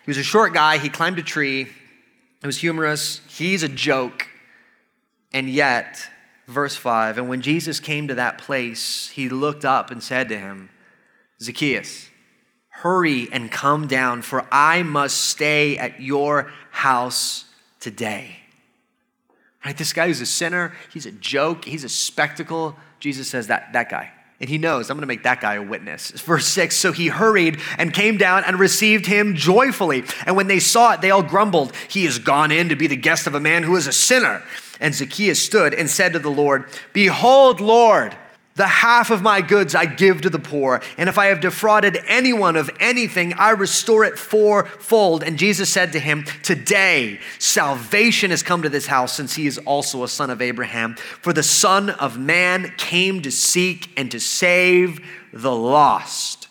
He 0.04 0.10
was 0.10 0.18
a 0.18 0.22
short 0.22 0.52
guy. 0.52 0.76
He 0.78 0.90
climbed 0.90 1.18
a 1.18 1.22
tree. 1.22 1.62
It 1.62 2.46
was 2.46 2.58
humorous. 2.58 3.22
He's 3.28 3.62
a 3.62 3.68
joke. 3.68 4.26
And 5.32 5.48
yet, 5.48 6.06
verse 6.46 6.76
5 6.76 7.16
And 7.16 7.30
when 7.30 7.40
Jesus 7.40 7.80
came 7.80 8.08
to 8.08 8.14
that 8.16 8.36
place, 8.36 9.08
he 9.08 9.28
looked 9.28 9.64
up 9.64 9.90
and 9.90 10.02
said 10.02 10.28
to 10.28 10.38
him, 10.38 10.68
Zacchaeus, 11.40 12.10
hurry 12.68 13.28
and 13.32 13.50
come 13.50 13.86
down, 13.86 14.22
for 14.22 14.46
I 14.52 14.82
must 14.82 15.18
stay 15.18 15.78
at 15.78 16.00
your 16.02 16.52
house 16.70 17.46
today. 17.80 18.41
Right? 19.64 19.76
This 19.76 19.92
guy 19.92 20.08
who's 20.08 20.20
a 20.20 20.26
sinner, 20.26 20.72
he's 20.92 21.06
a 21.06 21.12
joke, 21.12 21.64
he's 21.64 21.84
a 21.84 21.88
spectacle. 21.88 22.76
Jesus 23.00 23.28
says 23.28 23.46
that 23.46 23.72
that 23.72 23.90
guy. 23.90 24.10
And 24.42 24.48
he 24.50 24.58
knows, 24.58 24.90
I'm 24.90 24.96
going 24.96 25.02
to 25.02 25.06
make 25.06 25.22
that 25.22 25.40
guy 25.40 25.54
a 25.54 25.62
witness. 25.62 26.10
Verse 26.10 26.46
6 26.48 26.74
So 26.74 26.90
he 26.90 27.06
hurried 27.06 27.60
and 27.78 27.94
came 27.94 28.16
down 28.16 28.42
and 28.42 28.58
received 28.58 29.06
him 29.06 29.36
joyfully. 29.36 30.02
And 30.26 30.34
when 30.34 30.48
they 30.48 30.58
saw 30.58 30.94
it, 30.94 31.00
they 31.00 31.12
all 31.12 31.22
grumbled, 31.22 31.72
He 31.88 32.04
has 32.06 32.18
gone 32.18 32.50
in 32.50 32.68
to 32.68 32.74
be 32.74 32.88
the 32.88 32.96
guest 32.96 33.28
of 33.28 33.36
a 33.36 33.40
man 33.40 33.62
who 33.62 33.76
is 33.76 33.86
a 33.86 33.92
sinner. 33.92 34.42
And 34.80 34.96
Zacchaeus 34.96 35.40
stood 35.40 35.74
and 35.74 35.88
said 35.88 36.12
to 36.14 36.18
the 36.18 36.28
Lord, 36.28 36.64
Behold, 36.92 37.60
Lord, 37.60 38.16
the 38.54 38.66
half 38.66 39.10
of 39.10 39.22
my 39.22 39.40
goods 39.40 39.74
I 39.74 39.86
give 39.86 40.20
to 40.22 40.30
the 40.30 40.38
poor, 40.38 40.82
and 40.98 41.08
if 41.08 41.18
I 41.18 41.26
have 41.26 41.40
defrauded 41.40 41.98
anyone 42.06 42.56
of 42.56 42.70
anything, 42.80 43.32
I 43.34 43.50
restore 43.50 44.04
it 44.04 44.18
fourfold. 44.18 45.22
And 45.22 45.38
Jesus 45.38 45.70
said 45.70 45.92
to 45.92 45.98
him, 45.98 46.24
Today 46.42 47.18
salvation 47.38 48.30
has 48.30 48.42
come 48.42 48.62
to 48.62 48.68
this 48.68 48.86
house, 48.86 49.14
since 49.14 49.34
he 49.34 49.46
is 49.46 49.58
also 49.58 50.04
a 50.04 50.08
son 50.08 50.28
of 50.28 50.42
Abraham. 50.42 50.96
For 50.96 51.32
the 51.32 51.42
Son 51.42 51.90
of 51.90 52.18
Man 52.18 52.72
came 52.76 53.22
to 53.22 53.30
seek 53.30 53.90
and 53.96 54.10
to 54.10 54.20
save 54.20 55.00
the 55.32 55.54
lost. 55.54 56.48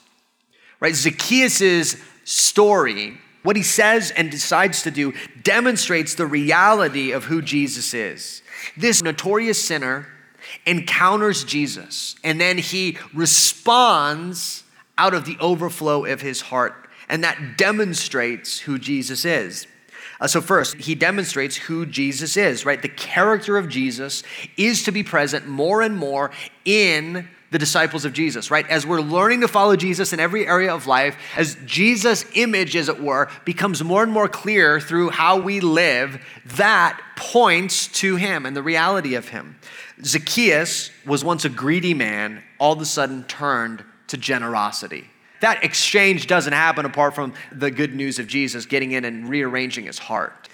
Right? 0.80 0.96
Zacchaeus' 0.96 1.98
story, 2.24 3.18
what 3.44 3.56
he 3.56 3.64
says 3.64 4.10
and 4.10 4.32
decides 4.32 4.82
to 4.84 4.92
do, 4.92 5.14
demonstrates 5.44 6.16
the 6.16 6.26
reality 6.26 7.12
of 7.12 7.26
who 7.26 7.44
Jesus 7.44 7.94
is. 7.94 8.42
This 8.76 9.04
notorious 9.04 9.64
sinner 9.64 10.08
encounters 10.66 11.44
Jesus, 11.44 12.16
and 12.24 12.40
then 12.40 12.58
he 12.58 12.98
responds 13.14 14.64
out 14.98 15.14
of 15.14 15.26
the 15.26 15.38
overflow 15.40 16.06
of 16.06 16.22
his 16.22 16.42
heart. 16.42 16.90
And 17.10 17.24
that 17.24 17.58
demonstrates 17.58 18.60
who 18.60 18.80
Jesus 18.80 19.26
is. 19.26 19.68
Uh, 20.22 20.28
so, 20.28 20.40
first, 20.40 20.76
he 20.76 20.94
demonstrates 20.94 21.56
who 21.56 21.84
Jesus 21.86 22.38
is, 22.38 22.64
right? 22.64 22.82
The 22.82 22.90
character 22.90 23.58
of 23.58 23.68
Jesus 23.68 24.22
is 24.56 24.84
to 24.84 24.92
be 24.92 25.02
present 25.02 25.48
more 25.48 25.82
and 25.82 25.98
more 25.98 26.30
in 26.64 27.28
the 27.50 27.58
disciples 27.58 28.06
of 28.06 28.14
Jesus, 28.14 28.50
right? 28.50 28.66
As 28.70 28.86
we're 28.86 29.02
learning 29.02 29.42
to 29.42 29.48
follow 29.48 29.76
Jesus 29.76 30.14
in 30.14 30.20
every 30.20 30.48
area 30.48 30.74
of 30.74 30.88
life, 30.88 31.18
as 31.36 31.58
Jesus' 31.66 32.24
image, 32.36 32.76
as 32.76 32.88
it 32.88 33.02
were, 33.02 33.30
becomes 33.44 33.84
more 33.84 34.04
and 34.04 34.12
more 34.12 34.30
clear 34.30 34.80
through 34.80 35.10
how 35.10 35.38
we 35.42 35.60
live, 35.60 36.24
that 36.46 37.02
points 37.18 37.88
to 37.88 38.16
him 38.16 38.46
and 38.46 38.56
the 38.56 38.64
reality 38.64 39.16
of 39.16 39.30
him. 39.30 39.58
Zacchaeus 40.06 40.92
was 41.06 41.26
once 41.26 41.46
a 41.46 41.50
greedy 41.50 41.94
man, 41.94 42.42
all 42.58 42.74
of 42.74 42.80
a 42.80 42.86
sudden 42.86 43.26
turned 43.26 43.84
to 44.08 44.18
generosity. 44.18 45.11
That 45.42 45.64
exchange 45.64 46.28
doesn't 46.28 46.54
happen 46.54 46.86
apart 46.86 47.14
from 47.14 47.34
the 47.52 47.70
good 47.70 47.94
news 47.94 48.20
of 48.20 48.28
Jesus 48.28 48.66
getting 48.66 48.92
in 48.92 49.06
and 49.06 49.28
rearranging 49.28 49.86
his 49.86 50.00
heart. 50.00 50.48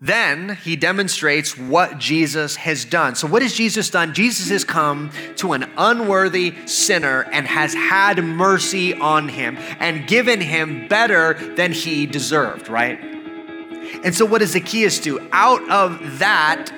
Then 0.00 0.56
he 0.62 0.76
demonstrates 0.76 1.56
what 1.56 1.98
Jesus 1.98 2.56
has 2.56 2.84
done. 2.84 3.14
So, 3.14 3.26
what 3.26 3.40
has 3.40 3.54
Jesus 3.54 3.88
done? 3.88 4.12
Jesus 4.12 4.50
has 4.50 4.62
come 4.62 5.10
to 5.36 5.54
an 5.54 5.70
unworthy 5.78 6.54
sinner 6.66 7.22
and 7.32 7.46
has 7.46 7.72
had 7.72 8.22
mercy 8.22 8.92
on 8.92 9.28
him 9.28 9.56
and 9.80 10.06
given 10.06 10.42
him 10.42 10.88
better 10.88 11.32
than 11.54 11.72
he 11.72 12.04
deserved, 12.04 12.68
right? 12.68 13.02
And 14.04 14.14
so, 14.14 14.26
what 14.26 14.40
does 14.40 14.50
Zacchaeus 14.50 14.98
do? 14.98 15.26
Out 15.32 15.66
of 15.70 16.18
that, 16.18 16.70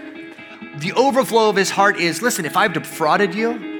the 0.78 0.92
overflow 0.92 1.48
of 1.48 1.56
his 1.56 1.70
heart 1.70 1.98
is 1.98 2.22
listen, 2.22 2.44
if 2.44 2.56
I've 2.56 2.74
defrauded 2.74 3.34
you, 3.34 3.75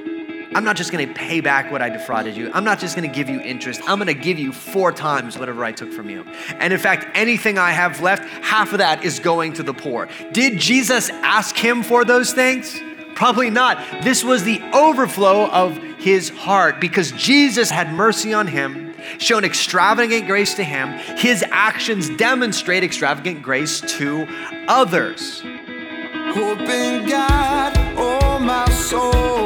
I'm 0.55 0.63
not 0.63 0.75
just 0.75 0.91
gonna 0.91 1.07
pay 1.07 1.41
back 1.41 1.71
what 1.71 1.81
I 1.81 1.89
defrauded 1.89 2.35
you. 2.35 2.51
I'm 2.53 2.63
not 2.63 2.79
just 2.79 2.95
gonna 2.95 3.07
give 3.07 3.29
you 3.29 3.39
interest. 3.41 3.81
I'm 3.87 3.99
gonna 3.99 4.13
give 4.13 4.39
you 4.39 4.51
four 4.51 4.91
times 4.91 5.37
whatever 5.37 5.63
I 5.63 5.71
took 5.71 5.91
from 5.91 6.09
you. 6.09 6.23
And 6.59 6.71
in 6.73 6.79
fact, 6.79 7.07
anything 7.15 7.57
I 7.57 7.71
have 7.71 8.01
left, 8.01 8.23
half 8.43 8.71
of 8.71 8.79
that 8.79 9.03
is 9.03 9.19
going 9.19 9.53
to 9.53 9.63
the 9.63 9.73
poor. 9.73 10.07
Did 10.31 10.59
Jesus 10.59 11.09
ask 11.09 11.55
him 11.55 11.83
for 11.83 12.05
those 12.05 12.33
things? 12.33 12.79
Probably 13.15 13.49
not. 13.49 14.03
This 14.03 14.23
was 14.23 14.43
the 14.43 14.61
overflow 14.73 15.47
of 15.47 15.75
his 15.97 16.29
heart 16.29 16.79
because 16.79 17.11
Jesus 17.13 17.69
had 17.69 17.91
mercy 17.91 18.33
on 18.33 18.45
him, 18.45 18.93
shown 19.17 19.43
extravagant 19.43 20.27
grace 20.27 20.53
to 20.53 20.63
him. 20.63 20.89
His 21.17 21.43
actions 21.49 22.09
demonstrate 22.11 22.83
extravagant 22.83 23.41
grace 23.41 23.81
to 23.97 24.27
others. 24.67 25.41
Hope 25.41 26.59
in 26.59 27.09
God, 27.09 27.73
oh 27.97 28.37
my 28.39 28.69
soul. 28.69 29.36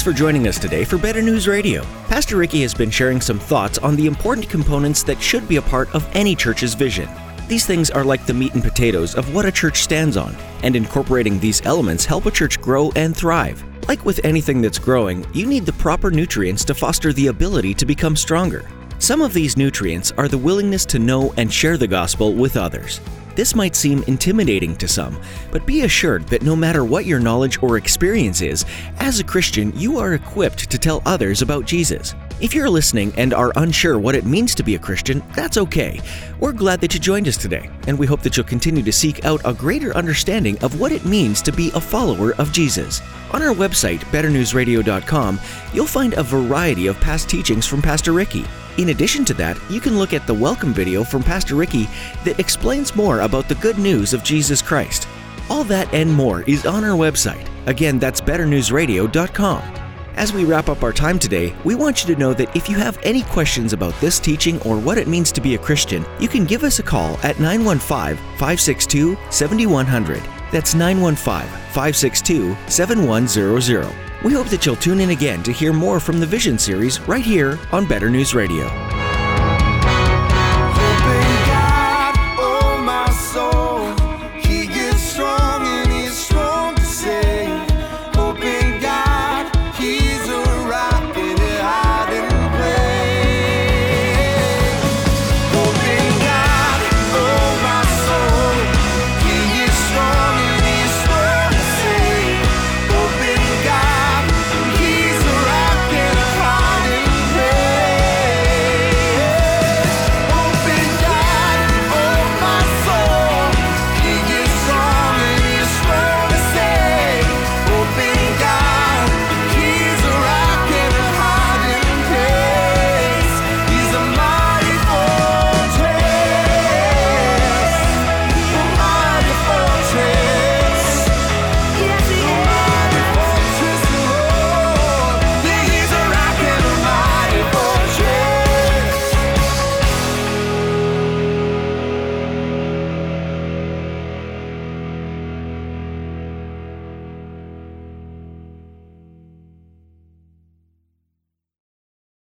Thanks 0.00 0.02
for 0.02 0.12
joining 0.12 0.46
us 0.46 0.58
today 0.58 0.84
for 0.84 0.98
Better 0.98 1.20
News 1.20 1.48
Radio. 1.48 1.82
Pastor 2.08 2.36
Ricky 2.36 2.62
has 2.62 2.74
been 2.74 2.90
sharing 2.90 3.20
some 3.20 3.38
thoughts 3.38 3.78
on 3.78 3.96
the 3.96 4.06
important 4.06 4.48
components 4.48 5.02
that 5.02 5.20
should 5.20 5.48
be 5.48 5.56
a 5.56 5.62
part 5.62 5.94
of 5.94 6.08
any 6.14 6.34
church's 6.34 6.74
vision. 6.74 7.08
These 7.48 7.66
things 7.66 7.90
are 7.90 8.04
like 8.04 8.24
the 8.26 8.34
meat 8.34 8.54
and 8.54 8.62
potatoes 8.62 9.14
of 9.14 9.34
what 9.34 9.44
a 9.44 9.52
church 9.52 9.80
stands 9.80 10.16
on, 10.16 10.36
and 10.62 10.76
incorporating 10.76 11.38
these 11.38 11.64
elements 11.66 12.04
help 12.04 12.26
a 12.26 12.30
church 12.30 12.60
grow 12.60 12.92
and 12.94 13.16
thrive. 13.16 13.64
Like 13.90 14.04
with 14.04 14.24
anything 14.24 14.60
that's 14.60 14.78
growing, 14.78 15.26
you 15.34 15.46
need 15.46 15.66
the 15.66 15.72
proper 15.72 16.12
nutrients 16.12 16.64
to 16.66 16.74
foster 16.74 17.12
the 17.12 17.26
ability 17.26 17.74
to 17.74 17.84
become 17.84 18.14
stronger. 18.14 18.70
Some 19.00 19.20
of 19.20 19.34
these 19.34 19.56
nutrients 19.56 20.12
are 20.16 20.28
the 20.28 20.38
willingness 20.38 20.86
to 20.86 21.00
know 21.00 21.34
and 21.36 21.52
share 21.52 21.76
the 21.76 21.88
gospel 21.88 22.32
with 22.32 22.56
others. 22.56 23.00
This 23.34 23.56
might 23.56 23.74
seem 23.74 24.04
intimidating 24.04 24.76
to 24.76 24.86
some, 24.86 25.20
but 25.50 25.66
be 25.66 25.80
assured 25.80 26.28
that 26.28 26.42
no 26.42 26.54
matter 26.54 26.84
what 26.84 27.04
your 27.04 27.18
knowledge 27.18 27.60
or 27.64 27.78
experience 27.78 28.42
is, 28.42 28.64
as 28.98 29.18
a 29.18 29.24
Christian, 29.24 29.76
you 29.76 29.98
are 29.98 30.14
equipped 30.14 30.70
to 30.70 30.78
tell 30.78 31.02
others 31.04 31.42
about 31.42 31.64
Jesus. 31.64 32.14
If 32.40 32.54
you're 32.54 32.70
listening 32.70 33.12
and 33.18 33.34
are 33.34 33.52
unsure 33.56 33.98
what 33.98 34.14
it 34.14 34.24
means 34.24 34.54
to 34.54 34.62
be 34.62 34.74
a 34.74 34.78
Christian, 34.78 35.22
that's 35.34 35.58
okay. 35.58 36.00
We're 36.38 36.52
glad 36.52 36.80
that 36.80 36.94
you 36.94 37.00
joined 37.00 37.28
us 37.28 37.36
today, 37.36 37.68
and 37.86 37.98
we 37.98 38.06
hope 38.06 38.22
that 38.22 38.36
you'll 38.36 38.46
continue 38.46 38.82
to 38.82 38.92
seek 38.92 39.24
out 39.26 39.42
a 39.44 39.52
greater 39.52 39.94
understanding 39.94 40.58
of 40.64 40.80
what 40.80 40.90
it 40.90 41.04
means 41.04 41.42
to 41.42 41.52
be 41.52 41.70
a 41.74 41.80
follower 41.80 42.34
of 42.36 42.50
Jesus. 42.50 43.02
On 43.32 43.42
our 43.42 43.54
website, 43.54 43.98
betternewsradio.com, 44.10 45.38
you'll 45.74 45.86
find 45.86 46.14
a 46.14 46.22
variety 46.22 46.86
of 46.86 46.98
past 47.00 47.28
teachings 47.28 47.66
from 47.66 47.82
Pastor 47.82 48.12
Ricky. 48.12 48.44
In 48.78 48.88
addition 48.88 49.24
to 49.26 49.34
that, 49.34 49.58
you 49.68 49.80
can 49.80 49.98
look 49.98 50.14
at 50.14 50.26
the 50.26 50.32
welcome 50.34 50.72
video 50.72 51.04
from 51.04 51.22
Pastor 51.22 51.56
Ricky 51.56 51.88
that 52.24 52.40
explains 52.40 52.96
more 52.96 53.20
about 53.20 53.48
the 53.48 53.54
good 53.56 53.78
news 53.78 54.14
of 54.14 54.24
Jesus 54.24 54.62
Christ. 54.62 55.06
All 55.50 55.64
that 55.64 55.92
and 55.92 56.10
more 56.10 56.42
is 56.42 56.64
on 56.64 56.84
our 56.84 56.96
website, 56.96 57.46
Again, 57.66 57.98
that's 57.98 58.20
betternewsradio.com. 58.20 59.79
As 60.16 60.32
we 60.32 60.44
wrap 60.44 60.68
up 60.68 60.82
our 60.82 60.92
time 60.92 61.18
today, 61.18 61.54
we 61.64 61.74
want 61.74 62.02
you 62.02 62.14
to 62.14 62.20
know 62.20 62.34
that 62.34 62.54
if 62.54 62.68
you 62.68 62.76
have 62.76 62.98
any 63.02 63.22
questions 63.22 63.72
about 63.72 63.98
this 64.00 64.18
teaching 64.18 64.60
or 64.62 64.78
what 64.78 64.98
it 64.98 65.08
means 65.08 65.32
to 65.32 65.40
be 65.40 65.54
a 65.54 65.58
Christian, 65.58 66.04
you 66.18 66.28
can 66.28 66.44
give 66.44 66.64
us 66.64 66.78
a 66.78 66.82
call 66.82 67.14
at 67.22 67.38
915 67.38 68.16
562 68.38 69.16
7100. 69.30 70.22
That's 70.52 70.74
915 70.74 71.48
562 71.72 72.56
7100. 72.66 73.94
We 74.24 74.34
hope 74.34 74.48
that 74.48 74.66
you'll 74.66 74.76
tune 74.76 75.00
in 75.00 75.10
again 75.10 75.42
to 75.44 75.52
hear 75.52 75.72
more 75.72 76.00
from 76.00 76.20
the 76.20 76.26
Vision 76.26 76.58
series 76.58 77.00
right 77.08 77.24
here 77.24 77.58
on 77.72 77.86
Better 77.86 78.10
News 78.10 78.34
Radio. 78.34 78.99